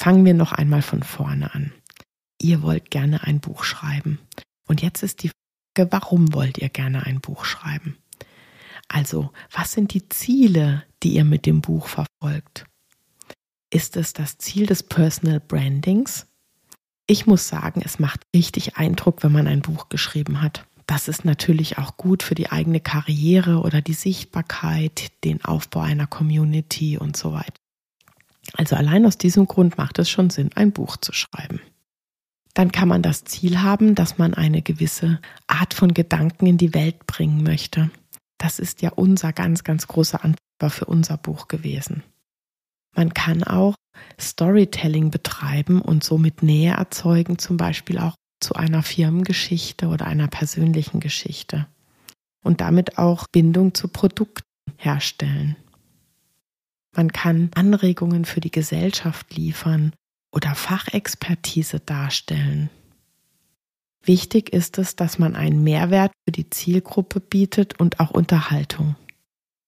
Fangen 0.00 0.24
wir 0.24 0.32
noch 0.32 0.52
einmal 0.52 0.80
von 0.80 1.02
vorne 1.02 1.54
an. 1.54 1.72
Ihr 2.40 2.62
wollt 2.62 2.90
gerne 2.90 3.24
ein 3.24 3.40
Buch 3.40 3.64
schreiben. 3.64 4.20
Und 4.66 4.80
jetzt 4.80 5.02
ist 5.02 5.22
die 5.22 5.30
Frage, 5.76 5.92
warum 5.92 6.32
wollt 6.32 6.56
ihr 6.58 6.68
gerne 6.68 7.04
ein 7.04 7.20
Buch 7.20 7.44
schreiben? 7.44 7.98
Also, 8.88 9.30
was 9.52 9.72
sind 9.72 9.92
die 9.92 10.08
Ziele, 10.08 10.84
die 11.02 11.14
ihr 11.14 11.24
mit 11.24 11.46
dem 11.46 11.60
Buch 11.60 11.88
verfolgt? 11.88 12.64
Ist 13.70 13.96
es 13.96 14.14
das 14.14 14.38
Ziel 14.38 14.66
des 14.66 14.82
Personal 14.82 15.40
Brandings? 15.40 16.26
Ich 17.06 17.26
muss 17.26 17.48
sagen, 17.48 17.82
es 17.84 17.98
macht 17.98 18.22
richtig 18.34 18.76
Eindruck, 18.76 19.22
wenn 19.22 19.32
man 19.32 19.46
ein 19.46 19.62
Buch 19.62 19.88
geschrieben 19.88 20.40
hat. 20.40 20.66
Das 20.86 21.06
ist 21.06 21.26
natürlich 21.26 21.76
auch 21.76 21.98
gut 21.98 22.22
für 22.22 22.34
die 22.34 22.50
eigene 22.50 22.80
Karriere 22.80 23.60
oder 23.60 23.82
die 23.82 23.92
Sichtbarkeit, 23.92 25.12
den 25.22 25.44
Aufbau 25.44 25.80
einer 25.80 26.06
Community 26.06 26.96
und 26.96 27.14
so 27.14 27.32
weiter. 27.32 27.52
Also 28.54 28.74
allein 28.74 29.04
aus 29.04 29.18
diesem 29.18 29.46
Grund 29.46 29.76
macht 29.76 29.98
es 29.98 30.08
schon 30.08 30.30
Sinn, 30.30 30.50
ein 30.54 30.72
Buch 30.72 30.96
zu 30.96 31.12
schreiben. 31.12 31.60
Dann 32.54 32.72
kann 32.72 32.88
man 32.88 33.02
das 33.02 33.24
Ziel 33.24 33.60
haben, 33.60 33.94
dass 33.94 34.16
man 34.16 34.32
eine 34.32 34.62
gewisse 34.62 35.20
Art 35.46 35.74
von 35.74 35.92
Gedanken 35.92 36.46
in 36.46 36.56
die 36.56 36.72
Welt 36.72 37.06
bringen 37.06 37.42
möchte. 37.42 37.90
Das 38.38 38.58
ist 38.58 38.82
ja 38.82 38.90
unser 38.90 39.32
ganz, 39.32 39.64
ganz 39.64 39.88
großer 39.88 40.24
Antreiber 40.24 40.70
für 40.70 40.86
unser 40.86 41.16
Buch 41.16 41.48
gewesen. 41.48 42.02
Man 42.94 43.12
kann 43.12 43.44
auch 43.44 43.74
Storytelling 44.18 45.10
betreiben 45.10 45.82
und 45.82 46.04
somit 46.04 46.42
Nähe 46.42 46.72
erzeugen, 46.72 47.38
zum 47.38 47.56
Beispiel 47.56 47.98
auch 47.98 48.14
zu 48.40 48.54
einer 48.54 48.82
Firmengeschichte 48.82 49.88
oder 49.88 50.06
einer 50.06 50.28
persönlichen 50.28 51.00
Geschichte. 51.00 51.66
Und 52.42 52.60
damit 52.60 52.98
auch 52.98 53.26
Bindung 53.26 53.74
zu 53.74 53.88
Produkten 53.88 54.42
herstellen. 54.76 55.56
Man 56.94 57.12
kann 57.12 57.50
Anregungen 57.54 58.24
für 58.24 58.40
die 58.40 58.50
Gesellschaft 58.50 59.34
liefern 59.34 59.92
oder 60.32 60.54
Fachexpertise 60.54 61.80
darstellen. 61.80 62.70
Wichtig 64.08 64.54
ist 64.54 64.78
es, 64.78 64.96
dass 64.96 65.18
man 65.18 65.36
einen 65.36 65.62
Mehrwert 65.62 66.12
für 66.24 66.32
die 66.32 66.48
Zielgruppe 66.48 67.20
bietet 67.20 67.78
und 67.78 68.00
auch 68.00 68.10
Unterhaltung. 68.10 68.96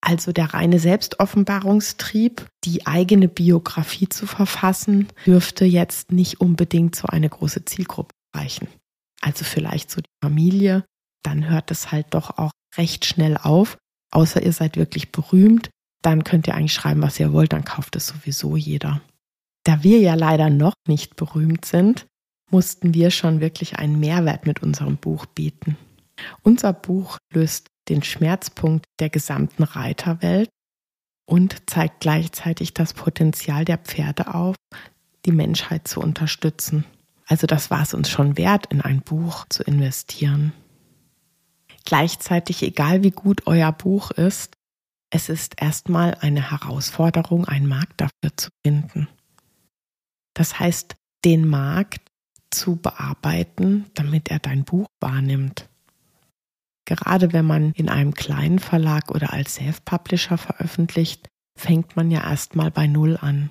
Also 0.00 0.32
der 0.32 0.54
reine 0.54 0.78
Selbstoffenbarungstrieb, 0.78 2.46
die 2.64 2.86
eigene 2.86 3.28
Biografie 3.28 4.08
zu 4.08 4.26
verfassen, 4.26 5.08
dürfte 5.26 5.66
jetzt 5.66 6.10
nicht 6.10 6.40
unbedingt 6.40 6.96
so 6.96 7.06
eine 7.06 7.28
große 7.28 7.66
Zielgruppe 7.66 8.14
reichen. 8.34 8.66
Also 9.20 9.44
vielleicht 9.44 9.90
so 9.90 10.00
die 10.00 10.24
Familie, 10.24 10.86
dann 11.22 11.50
hört 11.50 11.70
es 11.70 11.92
halt 11.92 12.06
doch 12.14 12.38
auch 12.38 12.52
recht 12.78 13.04
schnell 13.04 13.36
auf, 13.36 13.76
außer 14.10 14.42
ihr 14.42 14.54
seid 14.54 14.78
wirklich 14.78 15.12
berühmt, 15.12 15.68
dann 16.00 16.24
könnt 16.24 16.46
ihr 16.46 16.54
eigentlich 16.54 16.72
schreiben, 16.72 17.02
was 17.02 17.20
ihr 17.20 17.34
wollt, 17.34 17.52
dann 17.52 17.66
kauft 17.66 17.94
es 17.94 18.06
sowieso 18.06 18.56
jeder. 18.56 19.02
Da 19.64 19.82
wir 19.82 19.98
ja 19.98 20.14
leider 20.14 20.48
noch 20.48 20.72
nicht 20.88 21.16
berühmt 21.16 21.66
sind, 21.66 22.06
mussten 22.50 22.94
wir 22.94 23.10
schon 23.10 23.40
wirklich 23.40 23.78
einen 23.78 24.00
Mehrwert 24.00 24.46
mit 24.46 24.62
unserem 24.62 24.96
Buch 24.96 25.26
bieten. 25.26 25.76
Unser 26.42 26.72
Buch 26.72 27.18
löst 27.32 27.68
den 27.88 28.02
Schmerzpunkt 28.02 28.86
der 28.98 29.10
gesamten 29.10 29.62
Reiterwelt 29.62 30.50
und 31.26 31.70
zeigt 31.70 32.00
gleichzeitig 32.00 32.74
das 32.74 32.92
Potenzial 32.92 33.64
der 33.64 33.78
Pferde 33.78 34.34
auf, 34.34 34.56
die 35.24 35.32
Menschheit 35.32 35.86
zu 35.86 36.00
unterstützen. 36.00 36.84
Also 37.26 37.46
das 37.46 37.70
war 37.70 37.82
es 37.82 37.94
uns 37.94 38.10
schon 38.10 38.36
wert, 38.36 38.66
in 38.66 38.80
ein 38.80 39.02
Buch 39.02 39.46
zu 39.48 39.62
investieren. 39.62 40.52
Gleichzeitig, 41.84 42.62
egal 42.62 43.02
wie 43.02 43.10
gut 43.12 43.46
euer 43.46 43.72
Buch 43.72 44.10
ist, 44.10 44.54
es 45.10 45.28
ist 45.28 45.60
erstmal 45.60 46.16
eine 46.20 46.50
Herausforderung, 46.50 47.44
einen 47.46 47.66
Markt 47.66 48.00
dafür 48.00 48.36
zu 48.36 48.48
finden. 48.64 49.08
Das 50.34 50.58
heißt, 50.58 50.94
den 51.24 51.48
Markt 51.48 52.09
zu 52.50 52.76
bearbeiten, 52.76 53.86
damit 53.94 54.30
er 54.30 54.38
dein 54.38 54.64
Buch 54.64 54.86
wahrnimmt. 55.00 55.68
Gerade 56.84 57.32
wenn 57.32 57.44
man 57.44 57.72
in 57.72 57.88
einem 57.88 58.14
kleinen 58.14 58.58
Verlag 58.58 59.10
oder 59.10 59.32
als 59.32 59.54
Self-Publisher 59.54 60.38
veröffentlicht, 60.38 61.28
fängt 61.56 61.94
man 61.94 62.10
ja 62.10 62.22
erstmal 62.28 62.70
bei 62.70 62.86
Null 62.86 63.16
an. 63.20 63.50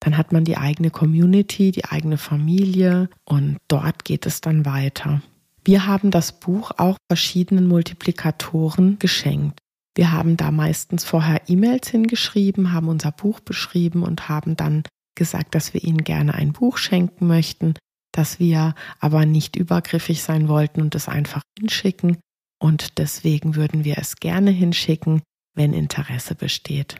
Dann 0.00 0.16
hat 0.16 0.32
man 0.32 0.44
die 0.44 0.56
eigene 0.56 0.90
Community, 0.90 1.70
die 1.70 1.84
eigene 1.84 2.18
Familie 2.18 3.10
und 3.24 3.58
dort 3.68 4.04
geht 4.04 4.26
es 4.26 4.40
dann 4.40 4.64
weiter. 4.64 5.22
Wir 5.64 5.86
haben 5.86 6.10
das 6.10 6.40
Buch 6.40 6.70
auch 6.78 6.96
verschiedenen 7.10 7.68
Multiplikatoren 7.68 8.98
geschenkt. 8.98 9.58
Wir 9.94 10.12
haben 10.12 10.36
da 10.36 10.50
meistens 10.50 11.04
vorher 11.04 11.42
E-Mails 11.48 11.88
hingeschrieben, 11.88 12.72
haben 12.72 12.88
unser 12.88 13.12
Buch 13.12 13.40
beschrieben 13.40 14.02
und 14.02 14.28
haben 14.28 14.56
dann 14.56 14.84
gesagt, 15.16 15.54
dass 15.54 15.74
wir 15.74 15.82
ihnen 15.82 16.04
gerne 16.04 16.34
ein 16.34 16.52
Buch 16.52 16.78
schenken 16.78 17.26
möchten, 17.26 17.74
dass 18.18 18.40
wir 18.40 18.74
aber 18.98 19.26
nicht 19.26 19.54
übergriffig 19.54 20.24
sein 20.24 20.48
wollten 20.48 20.82
und 20.82 20.96
es 20.96 21.08
einfach 21.08 21.42
hinschicken. 21.56 22.18
Und 22.60 22.98
deswegen 22.98 23.54
würden 23.54 23.84
wir 23.84 23.96
es 23.98 24.16
gerne 24.16 24.50
hinschicken, 24.50 25.22
wenn 25.54 25.72
Interesse 25.72 26.34
besteht. 26.34 26.96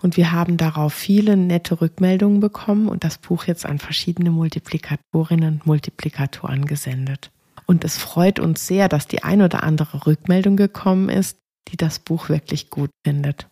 Und 0.00 0.16
wir 0.16 0.30
haben 0.30 0.56
darauf 0.56 0.94
viele 0.94 1.36
nette 1.36 1.80
Rückmeldungen 1.80 2.38
bekommen 2.38 2.88
und 2.88 3.02
das 3.02 3.18
Buch 3.18 3.44
jetzt 3.44 3.66
an 3.66 3.80
verschiedene 3.80 4.30
Multiplikatorinnen 4.30 5.54
und 5.54 5.66
Multiplikatoren 5.66 6.66
gesendet. 6.66 7.32
Und 7.66 7.84
es 7.84 7.98
freut 7.98 8.38
uns 8.38 8.68
sehr, 8.68 8.88
dass 8.88 9.08
die 9.08 9.24
ein 9.24 9.42
oder 9.42 9.64
andere 9.64 10.06
Rückmeldung 10.06 10.56
gekommen 10.56 11.08
ist, 11.08 11.38
die 11.68 11.76
das 11.76 11.98
Buch 11.98 12.28
wirklich 12.28 12.70
gut 12.70 12.90
findet. 13.04 13.48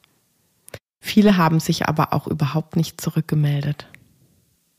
Viele 1.01 1.37
haben 1.39 1.59
sich 1.59 1.89
aber 1.89 2.13
auch 2.13 2.29
überhaupt 2.29 2.77
nicht 2.77 3.01
zurückgemeldet. 3.01 3.89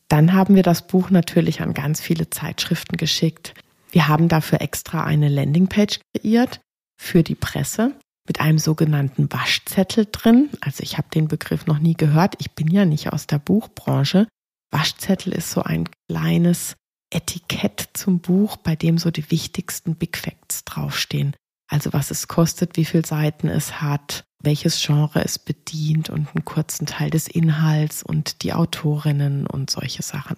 Dann 0.08 0.32
haben 0.32 0.54
wir 0.54 0.62
das 0.62 0.86
Buch 0.86 1.10
natürlich 1.10 1.60
an 1.60 1.74
ganz 1.74 2.00
viele 2.00 2.30
Zeitschriften 2.30 2.96
geschickt. 2.96 3.54
Wir 3.90 4.08
haben 4.08 4.28
dafür 4.28 4.60
extra 4.60 5.04
eine 5.04 5.28
Landingpage 5.28 6.00
kreiert 6.14 6.60
für 6.96 7.22
die 7.22 7.34
Presse 7.34 7.92
mit 8.26 8.40
einem 8.40 8.58
sogenannten 8.58 9.32
Waschzettel 9.32 10.06
drin. 10.10 10.50
Also 10.60 10.82
ich 10.82 10.98
habe 10.98 11.08
den 11.14 11.28
Begriff 11.28 11.66
noch 11.66 11.78
nie 11.78 11.94
gehört. 11.94 12.34
Ich 12.38 12.52
bin 12.52 12.68
ja 12.68 12.84
nicht 12.84 13.12
aus 13.12 13.26
der 13.26 13.38
Buchbranche. 13.38 14.26
Waschzettel 14.70 15.32
ist 15.32 15.50
so 15.50 15.62
ein 15.62 15.88
kleines 16.08 16.74
Etikett 17.10 17.90
zum 17.94 18.18
Buch, 18.18 18.56
bei 18.56 18.74
dem 18.74 18.98
so 18.98 19.10
die 19.10 19.30
wichtigsten 19.30 19.94
Big 19.94 20.16
Facts 20.16 20.64
draufstehen. 20.64 21.34
Also 21.68 21.92
was 21.92 22.10
es 22.10 22.28
kostet, 22.28 22.76
wie 22.76 22.84
viele 22.84 23.04
Seiten 23.04 23.48
es 23.48 23.80
hat, 23.80 24.24
welches 24.40 24.80
Genre 24.80 25.24
es 25.24 25.38
bedient 25.38 26.10
und 26.10 26.28
einen 26.34 26.44
kurzen 26.44 26.86
Teil 26.86 27.10
des 27.10 27.28
Inhalts 27.28 28.02
und 28.02 28.42
die 28.42 28.52
Autorinnen 28.52 29.46
und 29.46 29.70
solche 29.70 30.02
Sachen. 30.02 30.36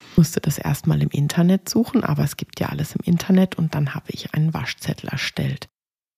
Ich 0.00 0.16
musste 0.16 0.40
das 0.40 0.58
erstmal 0.58 1.02
im 1.02 1.10
Internet 1.10 1.68
suchen, 1.68 2.02
aber 2.02 2.24
es 2.24 2.36
gibt 2.36 2.58
ja 2.60 2.68
alles 2.68 2.94
im 2.94 3.02
Internet 3.04 3.56
und 3.56 3.74
dann 3.74 3.94
habe 3.94 4.06
ich 4.08 4.34
einen 4.34 4.54
Waschzettel 4.54 5.10
erstellt. 5.10 5.68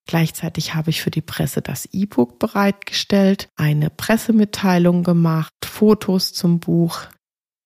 Gleichzeitig 0.07 0.73
habe 0.73 0.89
ich 0.89 1.03
für 1.03 1.11
die 1.11 1.21
Presse 1.21 1.61
das 1.61 1.85
E-Book 1.91 2.39
bereitgestellt, 2.39 3.49
eine 3.55 3.91
Pressemitteilung 3.91 5.03
gemacht, 5.03 5.53
Fotos 5.63 6.33
zum 6.33 6.59
Buch 6.59 7.01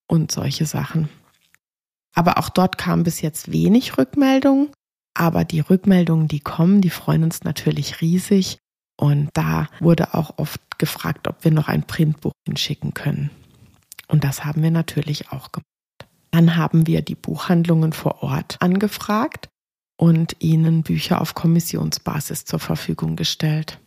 und 0.07 0.31
solche 0.31 0.65
Sachen. 0.65 1.07
Aber 2.13 2.37
auch 2.37 2.49
dort 2.49 2.77
kam 2.77 3.03
bis 3.03 3.21
jetzt 3.21 3.51
wenig 3.51 3.97
Rückmeldung. 3.97 4.71
Aber 5.13 5.43
die 5.43 5.59
Rückmeldungen, 5.59 6.27
die 6.27 6.39
kommen, 6.39 6.81
die 6.81 6.89
freuen 6.89 7.23
uns 7.23 7.43
natürlich 7.43 8.01
riesig. 8.01 8.57
Und 8.99 9.29
da 9.33 9.67
wurde 9.79 10.13
auch 10.13 10.37
oft 10.37 10.59
gefragt, 10.77 11.27
ob 11.27 11.43
wir 11.43 11.51
noch 11.51 11.67
ein 11.67 11.83
Printbuch 11.83 12.33
hinschicken 12.47 12.93
können. 12.93 13.29
Und 14.07 14.23
das 14.23 14.45
haben 14.45 14.61
wir 14.63 14.71
natürlich 14.71 15.31
auch 15.31 15.51
gemacht. 15.51 15.67
Dann 16.31 16.55
haben 16.55 16.87
wir 16.87 17.01
die 17.01 17.15
Buchhandlungen 17.15 17.93
vor 17.93 18.23
Ort 18.23 18.57
angefragt 18.59 19.49
und 19.97 20.35
ihnen 20.39 20.83
Bücher 20.83 21.21
auf 21.21 21.35
Kommissionsbasis 21.35 22.45
zur 22.45 22.59
Verfügung 22.59 23.15
gestellt. 23.15 23.79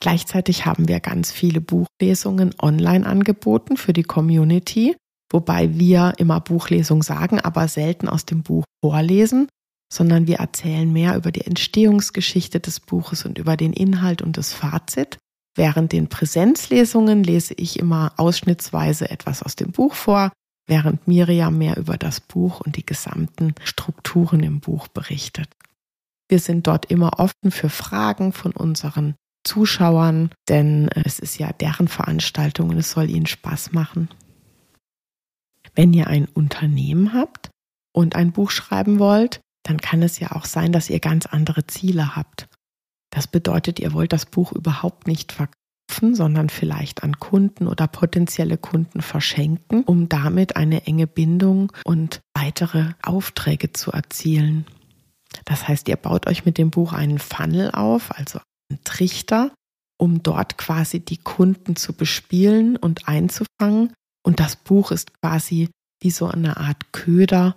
Gleichzeitig 0.00 0.66
haben 0.66 0.88
wir 0.88 0.98
ganz 0.98 1.30
viele 1.30 1.60
Buchlesungen 1.60 2.54
online 2.60 3.06
angeboten 3.06 3.76
für 3.76 3.92
die 3.92 4.02
Community, 4.02 4.96
wobei 5.30 5.78
wir 5.78 6.14
immer 6.18 6.40
Buchlesung 6.40 7.04
sagen, 7.04 7.38
aber 7.38 7.68
selten 7.68 8.08
aus 8.08 8.26
dem 8.26 8.42
Buch 8.42 8.64
vorlesen, 8.84 9.46
sondern 9.92 10.26
wir 10.26 10.36
erzählen 10.36 10.90
mehr 10.90 11.16
über 11.16 11.30
die 11.32 11.46
Entstehungsgeschichte 11.46 12.60
des 12.60 12.80
Buches 12.80 13.26
und 13.26 13.36
über 13.36 13.58
den 13.58 13.74
Inhalt 13.74 14.22
und 14.22 14.38
das 14.38 14.54
Fazit. 14.54 15.18
Während 15.54 15.92
den 15.92 16.08
Präsenzlesungen 16.08 17.22
lese 17.22 17.52
ich 17.52 17.78
immer 17.78 18.14
ausschnittsweise 18.16 19.10
etwas 19.10 19.42
aus 19.42 19.54
dem 19.54 19.70
Buch 19.70 19.94
vor, 19.94 20.32
während 20.66 21.06
Miriam 21.06 21.58
mehr 21.58 21.76
über 21.76 21.98
das 21.98 22.20
Buch 22.22 22.60
und 22.60 22.76
die 22.76 22.86
gesamten 22.86 23.54
Strukturen 23.62 24.42
im 24.42 24.60
Buch 24.60 24.88
berichtet. 24.88 25.50
Wir 26.26 26.38
sind 26.38 26.66
dort 26.66 26.86
immer 26.86 27.20
offen 27.20 27.50
für 27.50 27.68
Fragen 27.68 28.32
von 28.32 28.52
unseren 28.52 29.14
Zuschauern, 29.44 30.30
denn 30.48 30.88
es 30.88 31.18
ist 31.18 31.38
ja 31.38 31.52
deren 31.52 31.88
Veranstaltung 31.88 32.70
und 32.70 32.78
es 32.78 32.92
soll 32.92 33.10
ihnen 33.10 33.26
Spaß 33.26 33.72
machen. 33.72 34.08
Wenn 35.74 35.92
ihr 35.92 36.06
ein 36.06 36.28
Unternehmen 36.32 37.12
habt 37.12 37.50
und 37.94 38.16
ein 38.16 38.32
Buch 38.32 38.50
schreiben 38.50 38.98
wollt, 38.98 39.41
dann 39.62 39.78
kann 39.78 40.02
es 40.02 40.18
ja 40.18 40.32
auch 40.32 40.44
sein, 40.44 40.72
dass 40.72 40.90
ihr 40.90 41.00
ganz 41.00 41.26
andere 41.26 41.66
Ziele 41.66 42.16
habt. 42.16 42.48
Das 43.10 43.26
bedeutet, 43.26 43.78
ihr 43.78 43.92
wollt 43.92 44.12
das 44.12 44.26
Buch 44.26 44.52
überhaupt 44.52 45.06
nicht 45.06 45.32
verkaufen, 45.32 46.14
sondern 46.14 46.48
vielleicht 46.48 47.02
an 47.02 47.18
Kunden 47.18 47.66
oder 47.66 47.86
potenzielle 47.86 48.56
Kunden 48.56 49.02
verschenken, 49.02 49.84
um 49.84 50.08
damit 50.08 50.56
eine 50.56 50.86
enge 50.86 51.06
Bindung 51.06 51.72
und 51.84 52.20
weitere 52.34 52.92
Aufträge 53.02 53.72
zu 53.72 53.92
erzielen. 53.92 54.66
Das 55.44 55.68
heißt, 55.68 55.88
ihr 55.88 55.96
baut 55.96 56.26
euch 56.26 56.44
mit 56.44 56.58
dem 56.58 56.70
Buch 56.70 56.92
einen 56.92 57.18
Funnel 57.18 57.70
auf, 57.70 58.16
also 58.16 58.40
einen 58.70 58.82
Trichter, 58.84 59.52
um 59.98 60.22
dort 60.22 60.58
quasi 60.58 61.00
die 61.00 61.18
Kunden 61.18 61.76
zu 61.76 61.92
bespielen 61.92 62.76
und 62.76 63.08
einzufangen. 63.08 63.92
Und 64.24 64.40
das 64.40 64.56
Buch 64.56 64.90
ist 64.90 65.10
quasi 65.20 65.68
wie 66.00 66.10
so 66.10 66.26
eine 66.26 66.56
Art 66.56 66.92
Köder 66.92 67.56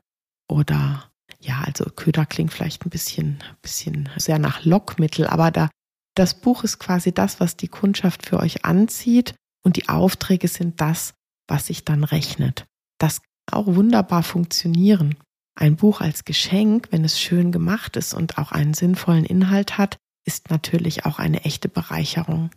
oder 0.50 1.10
ja, 1.46 1.62
also 1.62 1.86
Köder 1.86 2.26
klingt 2.26 2.54
vielleicht 2.54 2.86
ein 2.86 2.90
bisschen, 2.90 3.44
bisschen 3.62 4.10
sehr 4.18 4.40
nach 4.40 4.66
Lockmittel, 4.66 5.28
aber 5.28 5.52
da, 5.52 5.70
das 6.16 6.34
Buch 6.34 6.64
ist 6.64 6.80
quasi 6.80 7.14
das, 7.14 7.40
was 7.40 7.56
die 7.56 7.68
Kundschaft 7.68 8.26
für 8.26 8.40
euch 8.40 8.66
anzieht 8.66 9.36
und 9.64 9.76
die 9.78 9.90
Aufträge 9.90 10.48
sind 10.48 10.82
das, 10.82 11.14
was 11.48 11.68
sich 11.68 11.86
dann 11.86 12.04
rechnet. 12.04 12.66
Das 13.00 13.22
kann 13.22 13.60
auch 13.60 13.68
wunderbar 13.68 14.24
funktionieren. 14.24 15.16
Ein 15.56 15.76
Buch 15.76 16.02
als 16.02 16.26
Geschenk, 16.26 16.88
wenn 16.92 17.06
es 17.06 17.20
schön 17.20 17.52
gemacht 17.52 17.96
ist 17.96 18.14
und 18.14 18.38
auch 18.38 18.52
einen 18.52 18.74
sinnvollen 18.74 19.26
Inhalt 19.26 19.78
hat, 19.78 19.98
ist 20.26 20.50
natürlich 20.50 21.06
auch 21.06 21.20
eine 21.20 21.46
echte 21.46 21.70
Bereicherung. 21.70 22.50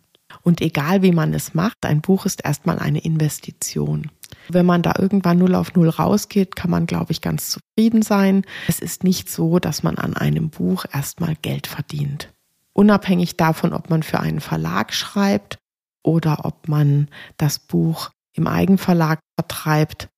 Und 0.42 0.61
egal 0.61 1.03
wie 1.03 1.12
man 1.12 1.35
es 1.35 1.55
macht, 1.55 1.85
ein 1.85 2.01
Buch 2.01 2.27
ist 2.27 2.44
erstmal 2.44 2.79
eine 2.79 3.01
Investition. 3.01 4.11
Wenn 4.48 4.66
man 4.66 4.82
da 4.82 4.94
irgendwann 4.98 5.38
null 5.38 5.54
auf 5.54 5.74
null 5.74 5.88
rausgeht, 5.88 6.56
kann 6.56 6.70
man, 6.70 6.86
glaube 6.86 7.12
ich, 7.12 7.20
ganz 7.20 7.50
zufrieden 7.50 8.02
sein. 8.02 8.44
Es 8.66 8.78
ist 8.78 9.04
nicht 9.04 9.30
so, 9.30 9.58
dass 9.58 9.82
man 9.82 9.98
an 9.98 10.16
einem 10.16 10.50
Buch 10.50 10.84
erstmal 10.92 11.34
Geld 11.36 11.66
verdient. 11.66 12.32
Unabhängig 12.72 13.36
davon, 13.36 13.72
ob 13.72 13.90
man 13.90 14.02
für 14.02 14.20
einen 14.20 14.40
Verlag 14.40 14.94
schreibt 14.94 15.58
oder 16.02 16.44
ob 16.44 16.68
man 16.68 17.08
das 17.36 17.58
Buch 17.58 18.10
im 18.32 18.46
Eigenverlag 18.46 19.18
vertreibt, 19.36 20.08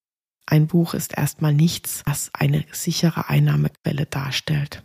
ein 0.46 0.66
Buch 0.66 0.94
ist 0.94 1.16
erstmal 1.16 1.54
nichts, 1.54 2.02
was 2.06 2.30
eine 2.32 2.64
sichere 2.72 3.28
Einnahmequelle 3.28 4.06
darstellt. 4.06 4.82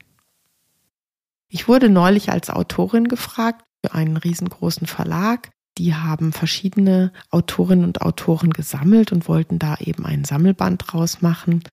Ich 1.49 1.67
wurde 1.67 1.89
neulich 1.89 2.31
als 2.31 2.49
Autorin 2.49 3.07
gefragt 3.07 3.63
für 3.83 3.95
einen 3.95 4.17
riesengroßen 4.17 4.88
Verlag, 4.88 5.49
die 5.77 5.93
haben 5.93 6.31
verschiedene 6.31 7.11
Autorinnen 7.29 7.85
und 7.85 8.01
Autoren 8.01 8.51
gesammelt 8.51 9.11
und 9.11 9.27
wollten 9.27 9.59
da 9.59 9.77
eben 9.79 10.05
einen 10.05 10.25
Sammelband 10.25 10.83
draus 10.88 11.21
machen. 11.21 11.63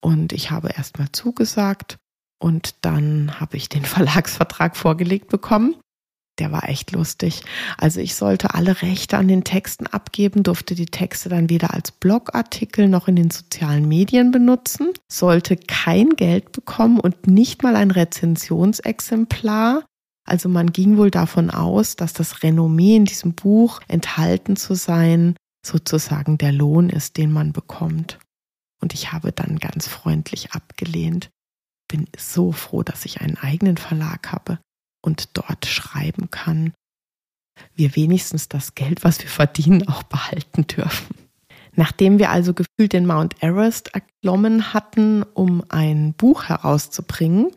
Und 0.00 0.32
ich 0.32 0.50
habe 0.50 0.68
erstmal 0.68 1.10
zugesagt 1.12 1.96
und 2.38 2.74
dann 2.82 3.40
habe 3.40 3.56
ich 3.56 3.68
den 3.68 3.84
Verlagsvertrag 3.84 4.76
vorgelegt 4.76 5.28
bekommen. 5.28 5.76
Der 6.38 6.52
war 6.52 6.68
echt 6.68 6.92
lustig. 6.92 7.42
Also 7.78 8.00
ich 8.00 8.14
sollte 8.14 8.52
alle 8.52 8.82
Rechte 8.82 9.16
an 9.16 9.26
den 9.26 9.42
Texten 9.42 9.86
abgeben, 9.86 10.42
durfte 10.42 10.74
die 10.74 10.84
Texte 10.84 11.30
dann 11.30 11.48
weder 11.48 11.72
als 11.72 11.92
Blogartikel 11.92 12.88
noch 12.88 13.08
in 13.08 13.16
den 13.16 13.30
sozialen 13.30 13.88
Medien 13.88 14.32
benutzen, 14.32 14.90
sollte 15.10 15.56
kein 15.56 16.10
Geld 16.10 16.52
bekommen 16.52 17.00
und 17.00 17.26
nicht 17.26 17.62
mal 17.62 17.74
ein 17.74 17.90
Rezensionsexemplar 17.90 19.84
also 20.26 20.48
man 20.48 20.72
ging 20.72 20.96
wohl 20.96 21.10
davon 21.10 21.50
aus, 21.50 21.96
dass 21.96 22.12
das 22.12 22.42
Renommee 22.42 22.96
in 22.96 23.04
diesem 23.04 23.34
Buch 23.34 23.80
enthalten 23.88 24.56
zu 24.56 24.74
sein 24.74 25.36
sozusagen 25.64 26.38
der 26.38 26.52
Lohn 26.52 26.90
ist, 26.90 27.16
den 27.16 27.32
man 27.32 27.52
bekommt. 27.52 28.18
Und 28.80 28.94
ich 28.94 29.12
habe 29.12 29.32
dann 29.32 29.58
ganz 29.58 29.88
freundlich 29.88 30.52
abgelehnt. 30.52 31.30
Bin 31.88 32.06
so 32.16 32.52
froh, 32.52 32.82
dass 32.82 33.04
ich 33.04 33.20
einen 33.20 33.36
eigenen 33.36 33.76
Verlag 33.76 34.32
habe 34.32 34.58
und 35.02 35.36
dort 35.36 35.66
schreiben 35.66 36.30
kann. 36.30 36.72
Wir 37.74 37.96
wenigstens 37.96 38.48
das 38.48 38.74
Geld, 38.74 39.02
was 39.04 39.20
wir 39.20 39.28
verdienen, 39.28 39.88
auch 39.88 40.02
behalten 40.02 40.66
dürfen. 40.66 41.16
Nachdem 41.72 42.18
wir 42.18 42.30
also 42.30 42.54
gefühlt 42.54 42.92
den 42.92 43.06
Mount 43.06 43.42
Everest 43.42 43.94
erklommen 43.94 44.72
hatten, 44.72 45.22
um 45.22 45.62
ein 45.68 46.14
Buch 46.14 46.44
herauszubringen, 46.44 47.52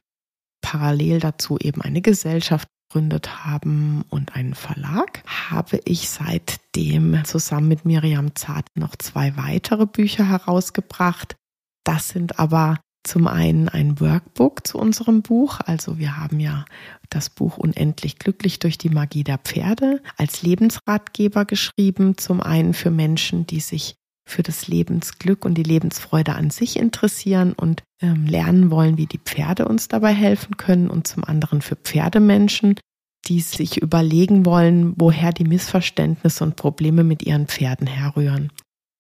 parallel 0.62 1.20
dazu 1.20 1.58
eben 1.58 1.82
eine 1.82 2.02
Gesellschaft 2.02 2.68
gegründet 2.90 3.46
haben 3.46 4.04
und 4.10 4.36
einen 4.36 4.56
Verlag, 4.56 5.24
habe 5.50 5.80
ich 5.86 6.10
seitdem 6.10 7.24
zusammen 7.24 7.68
mit 7.68 7.86
Miriam 7.86 8.36
Zart 8.36 8.66
noch 8.76 8.96
zwei 8.96 9.38
weitere 9.38 9.86
Bücher 9.86 10.28
herausgebracht. 10.28 11.36
Das 11.84 12.10
sind 12.10 12.40
aber 12.40 12.78
zum 13.04 13.28
einen 13.28 13.70
ein 13.70 14.00
Workbook 14.00 14.68
zu 14.68 14.78
unserem 14.78 15.22
Buch. 15.22 15.60
Also 15.66 15.98
wir 15.98 16.18
haben 16.18 16.40
ja 16.40 16.66
das 17.10 17.30
Buch 17.30 17.58
Unendlich 17.58 18.20
glücklich 18.20 18.60
durch 18.60 18.78
die 18.78 18.90
Magie 18.90 19.24
der 19.24 19.38
Pferde 19.38 20.02
als 20.18 20.42
Lebensratgeber 20.42 21.46
geschrieben. 21.46 22.18
Zum 22.18 22.42
einen 22.42 22.74
für 22.74 22.92
Menschen, 22.92 23.48
die 23.48 23.62
sich 23.62 23.96
für 24.30 24.44
das 24.44 24.68
Lebensglück 24.68 25.46
und 25.46 25.56
die 25.56 25.64
Lebensfreude 25.64 26.36
an 26.36 26.50
sich 26.50 26.78
interessieren 26.78 27.54
und 27.54 27.84
ähm, 28.02 28.26
lernen 28.26 28.72
wollen, 28.72 28.98
wie 28.98 29.06
die 29.06 29.20
Pferde 29.20 29.68
uns 29.68 29.88
dabei 29.88 30.14
helfen 30.14 30.58
können 30.58 30.90
und 30.90 31.08
zum 31.08 31.24
anderen 31.24 31.62
für 31.62 31.76
Pferdemenschen, 31.76 32.80
die 33.28 33.42
sich 33.42 33.82
überlegen 33.82 34.46
wollen, 34.46 34.94
woher 34.98 35.32
die 35.32 35.44
Missverständnisse 35.44 36.44
und 36.44 36.56
Probleme 36.56 37.04
mit 37.04 37.24
ihren 37.24 37.48
Pferden 37.48 37.88
herrühren. 37.88 38.52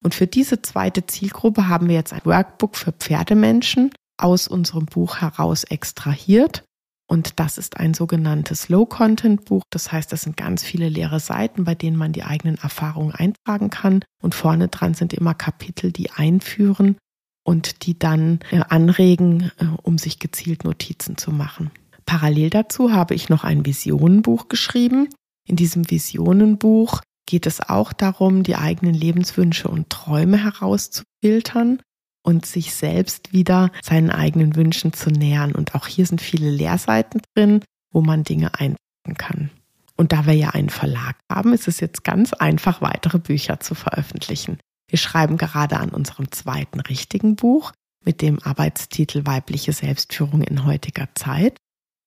Und 0.03 0.15
für 0.15 0.27
diese 0.27 0.61
zweite 0.61 1.05
Zielgruppe 1.05 1.67
haben 1.67 1.87
wir 1.87 1.95
jetzt 1.95 2.13
ein 2.13 2.25
Workbook 2.25 2.75
für 2.75 2.91
Pferdemenschen 2.91 3.91
aus 4.17 4.47
unserem 4.47 4.85
Buch 4.85 5.17
heraus 5.17 5.63
extrahiert 5.63 6.63
und 7.09 7.39
das 7.39 7.57
ist 7.57 7.77
ein 7.77 7.95
sogenanntes 7.95 8.69
Low-Content-Buch. 8.69 9.63
Das 9.71 9.91
heißt, 9.91 10.11
das 10.11 10.21
sind 10.21 10.37
ganz 10.37 10.63
viele 10.63 10.89
leere 10.89 11.19
Seiten, 11.19 11.63
bei 11.63 11.73
denen 11.73 11.97
man 11.97 12.13
die 12.13 12.23
eigenen 12.23 12.59
Erfahrungen 12.59 13.15
eintragen 13.15 13.71
kann. 13.71 14.03
Und 14.21 14.35
vorne 14.35 14.67
dran 14.67 14.93
sind 14.93 15.13
immer 15.13 15.33
Kapitel, 15.33 15.91
die 15.91 16.11
einführen 16.11 16.97
und 17.43 17.87
die 17.87 17.97
dann 17.97 18.41
äh, 18.51 18.61
anregen, 18.69 19.51
äh, 19.57 19.65
um 19.81 19.97
sich 19.97 20.19
gezielt 20.19 20.63
Notizen 20.63 21.17
zu 21.17 21.31
machen. 21.31 21.71
Parallel 22.05 22.51
dazu 22.51 22.91
habe 22.91 23.15
ich 23.15 23.27
noch 23.27 23.43
ein 23.43 23.65
Visionenbuch 23.65 24.47
geschrieben. 24.47 25.09
In 25.47 25.55
diesem 25.55 25.89
Visionenbuch 25.89 27.01
geht 27.25 27.47
es 27.47 27.59
auch 27.59 27.91
darum, 27.91 28.43
die 28.43 28.55
eigenen 28.55 28.93
Lebenswünsche 28.93 29.67
und 29.67 29.89
Träume 29.89 30.37
herauszufiltern 30.37 31.81
und 32.23 32.45
sich 32.45 32.73
selbst 32.73 33.33
wieder 33.33 33.71
seinen 33.81 34.09
eigenen 34.09 34.55
Wünschen 34.55 34.93
zu 34.93 35.09
nähern. 35.09 35.53
Und 35.53 35.75
auch 35.75 35.87
hier 35.87 36.05
sind 36.05 36.21
viele 36.21 36.49
Lehrseiten 36.49 37.21
drin, 37.33 37.63
wo 37.91 38.01
man 38.01 38.23
Dinge 38.23 38.53
eintragen 38.53 39.17
kann. 39.17 39.49
Und 39.95 40.13
da 40.13 40.25
wir 40.25 40.33
ja 40.33 40.51
einen 40.51 40.69
Verlag 40.69 41.17
haben, 41.29 41.53
ist 41.53 41.67
es 41.67 41.79
jetzt 41.79 42.03
ganz 42.03 42.33
einfach, 42.33 42.81
weitere 42.81 43.19
Bücher 43.19 43.59
zu 43.59 43.75
veröffentlichen. 43.75 44.57
Wir 44.89 44.97
schreiben 44.97 45.37
gerade 45.37 45.77
an 45.77 45.89
unserem 45.89 46.31
zweiten 46.31 46.79
richtigen 46.79 47.35
Buch 47.35 47.73
mit 48.05 48.21
dem 48.21 48.41
Arbeitstitel 48.41 49.25
Weibliche 49.25 49.73
Selbstführung 49.73 50.41
in 50.41 50.65
heutiger 50.65 51.09
Zeit. 51.15 51.57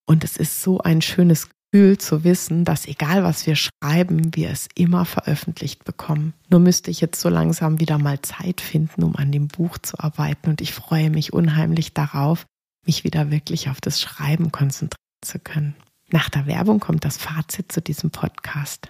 Und 0.06 0.24
es 0.24 0.36
ist 0.36 0.62
so 0.62 0.80
ein 0.80 1.02
schönes 1.02 1.48
Gefühl 1.72 1.96
zu 1.96 2.22
wissen, 2.22 2.66
dass 2.66 2.86
egal 2.86 3.24
was 3.24 3.46
wir 3.46 3.56
schreiben, 3.56 4.34
wir 4.36 4.50
es 4.50 4.68
immer 4.74 5.06
veröffentlicht 5.06 5.84
bekommen. 5.84 6.34
Nur 6.50 6.60
müsste 6.60 6.90
ich 6.90 7.00
jetzt 7.00 7.18
so 7.18 7.30
langsam 7.30 7.80
wieder 7.80 7.96
mal 7.96 8.20
Zeit 8.20 8.60
finden, 8.60 9.02
um 9.02 9.16
an 9.16 9.32
dem 9.32 9.48
Buch 9.48 9.78
zu 9.78 9.98
arbeiten 9.98 10.50
und 10.50 10.60
ich 10.60 10.74
freue 10.74 11.08
mich 11.08 11.32
unheimlich 11.32 11.94
darauf, 11.94 12.44
mich 12.84 13.04
wieder 13.04 13.30
wirklich 13.30 13.70
auf 13.70 13.80
das 13.80 14.02
Schreiben 14.02 14.52
konzentrieren 14.52 14.98
zu 15.22 15.38
können. 15.38 15.74
Nach 16.10 16.28
der 16.28 16.46
Werbung 16.46 16.78
kommt 16.78 17.06
das 17.06 17.16
Fazit 17.16 17.72
zu 17.72 17.80
diesem 17.80 18.10
Podcast. 18.10 18.88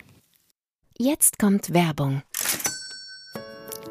Jetzt 0.99 1.39
kommt 1.39 1.73
Werbung. 1.73 2.23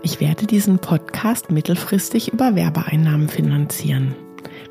Ich 0.04 0.20
werde 0.20 0.48
diesen 0.48 0.80
Podcast 0.80 1.50
mittelfristig 1.50 2.34
über 2.34 2.56
Werbeeinnahmen 2.56 3.30
finanzieren. 3.30 4.16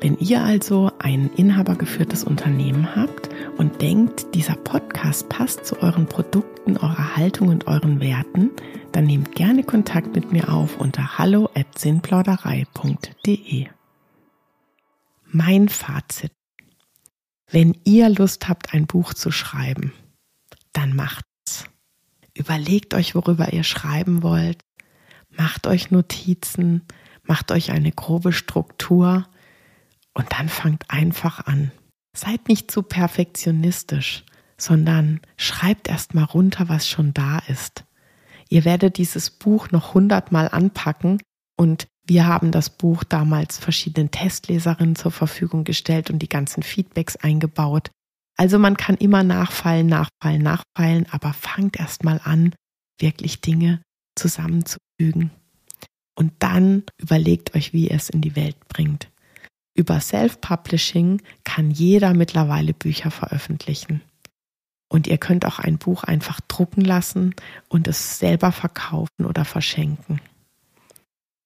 Wenn 0.01 0.17
ihr 0.17 0.43
also 0.43 0.91
ein 0.97 1.29
inhabergeführtes 1.35 2.23
Unternehmen 2.23 2.95
habt 2.95 3.29
und 3.57 3.83
denkt, 3.83 4.33
dieser 4.33 4.55
Podcast 4.55 5.29
passt 5.29 5.67
zu 5.67 5.79
euren 5.79 6.07
Produkten, 6.07 6.75
eurer 6.75 7.15
Haltung 7.15 7.49
und 7.49 7.67
euren 7.67 7.99
Werten, 7.99 8.49
dann 8.93 9.05
nehmt 9.05 9.35
gerne 9.35 9.63
Kontakt 9.63 10.15
mit 10.15 10.31
mir 10.31 10.51
auf 10.51 10.77
unter 10.77 11.19
hallo@sinnplauderei.de. 11.19 13.67
Mein 15.27 15.69
Fazit. 15.69 16.31
Wenn 17.51 17.77
ihr 17.83 18.09
Lust 18.09 18.49
habt, 18.49 18.73
ein 18.73 18.87
Buch 18.87 19.13
zu 19.13 19.29
schreiben, 19.29 19.93
dann 20.73 20.95
macht's. 20.95 21.65
Überlegt 22.33 22.95
euch, 22.95 23.13
worüber 23.13 23.53
ihr 23.53 23.63
schreiben 23.63 24.23
wollt. 24.23 24.63
Macht 25.29 25.67
euch 25.67 25.91
Notizen, 25.91 26.87
macht 27.21 27.51
euch 27.51 27.69
eine 27.69 27.91
grobe 27.91 28.33
Struktur 28.33 29.27
und 30.13 30.27
dann 30.31 30.49
fangt 30.49 30.89
einfach 30.89 31.45
an. 31.45 31.71
Seid 32.15 32.47
nicht 32.47 32.71
zu 32.71 32.83
perfektionistisch, 32.83 34.25
sondern 34.57 35.21
schreibt 35.37 35.89
erst 35.89 36.13
mal 36.13 36.23
runter, 36.23 36.69
was 36.69 36.87
schon 36.87 37.13
da 37.13 37.39
ist. 37.47 37.85
Ihr 38.49 38.65
werdet 38.65 38.97
dieses 38.97 39.29
Buch 39.29 39.71
noch 39.71 39.93
hundertmal 39.93 40.49
anpacken 40.49 41.21
und 41.57 41.87
wir 42.05 42.27
haben 42.27 42.51
das 42.51 42.69
Buch 42.69 43.03
damals 43.03 43.57
verschiedenen 43.57 44.11
Testleserinnen 44.11 44.95
zur 44.95 45.11
Verfügung 45.11 45.63
gestellt 45.63 46.09
und 46.09 46.19
die 46.19 46.29
ganzen 46.29 46.63
Feedbacks 46.63 47.15
eingebaut. 47.15 47.91
Also 48.37 48.59
man 48.59 48.75
kann 48.75 48.97
immer 48.97 49.23
nachfallen, 49.23 49.87
nachfallen, 49.87 50.41
nachfallen, 50.41 51.05
aber 51.11 51.31
fangt 51.33 51.79
erst 51.79 52.03
mal 52.03 52.19
an, 52.23 52.53
wirklich 52.99 53.39
Dinge 53.41 53.81
zusammenzufügen. 54.15 55.31
Und 56.15 56.33
dann 56.39 56.83
überlegt 56.99 57.55
euch, 57.55 57.71
wie 57.71 57.87
ihr 57.87 57.95
es 57.95 58.09
in 58.09 58.21
die 58.21 58.35
Welt 58.35 58.57
bringt. 58.67 59.10
Über 59.73 59.99
Self-Publishing 59.99 61.21
kann 61.43 61.71
jeder 61.71 62.13
mittlerweile 62.13 62.73
Bücher 62.73 63.11
veröffentlichen. 63.11 64.01
Und 64.89 65.07
ihr 65.07 65.17
könnt 65.17 65.45
auch 65.45 65.59
ein 65.59 65.77
Buch 65.77 66.03
einfach 66.03 66.41
drucken 66.41 66.81
lassen 66.81 67.33
und 67.69 67.87
es 67.87 68.19
selber 68.19 68.51
verkaufen 68.51 69.25
oder 69.25 69.45
verschenken. 69.45 70.19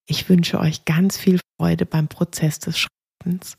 Ich 0.08 0.30
wünsche 0.30 0.60
euch 0.60 0.86
ganz 0.86 1.18
viel 1.18 1.40
Freude 1.58 1.86
beim 1.86 2.08
Prozess 2.08 2.60
des 2.60 2.80
Schreibens 2.80 3.58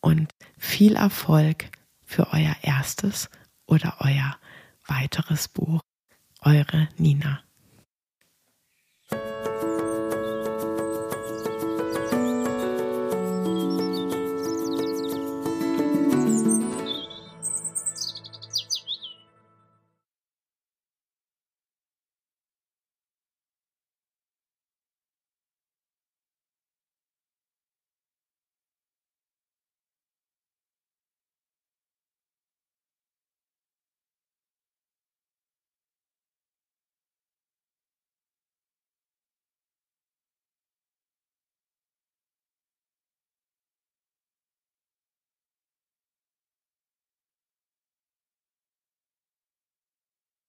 und 0.00 0.30
viel 0.58 0.96
Erfolg 0.96 1.66
für 2.04 2.32
euer 2.32 2.56
erstes 2.62 3.28
oder 3.66 3.96
euer 4.00 4.36
weiteres 4.86 5.48
Buch. 5.48 5.80
Eure 6.40 6.88
Nina. 6.96 7.42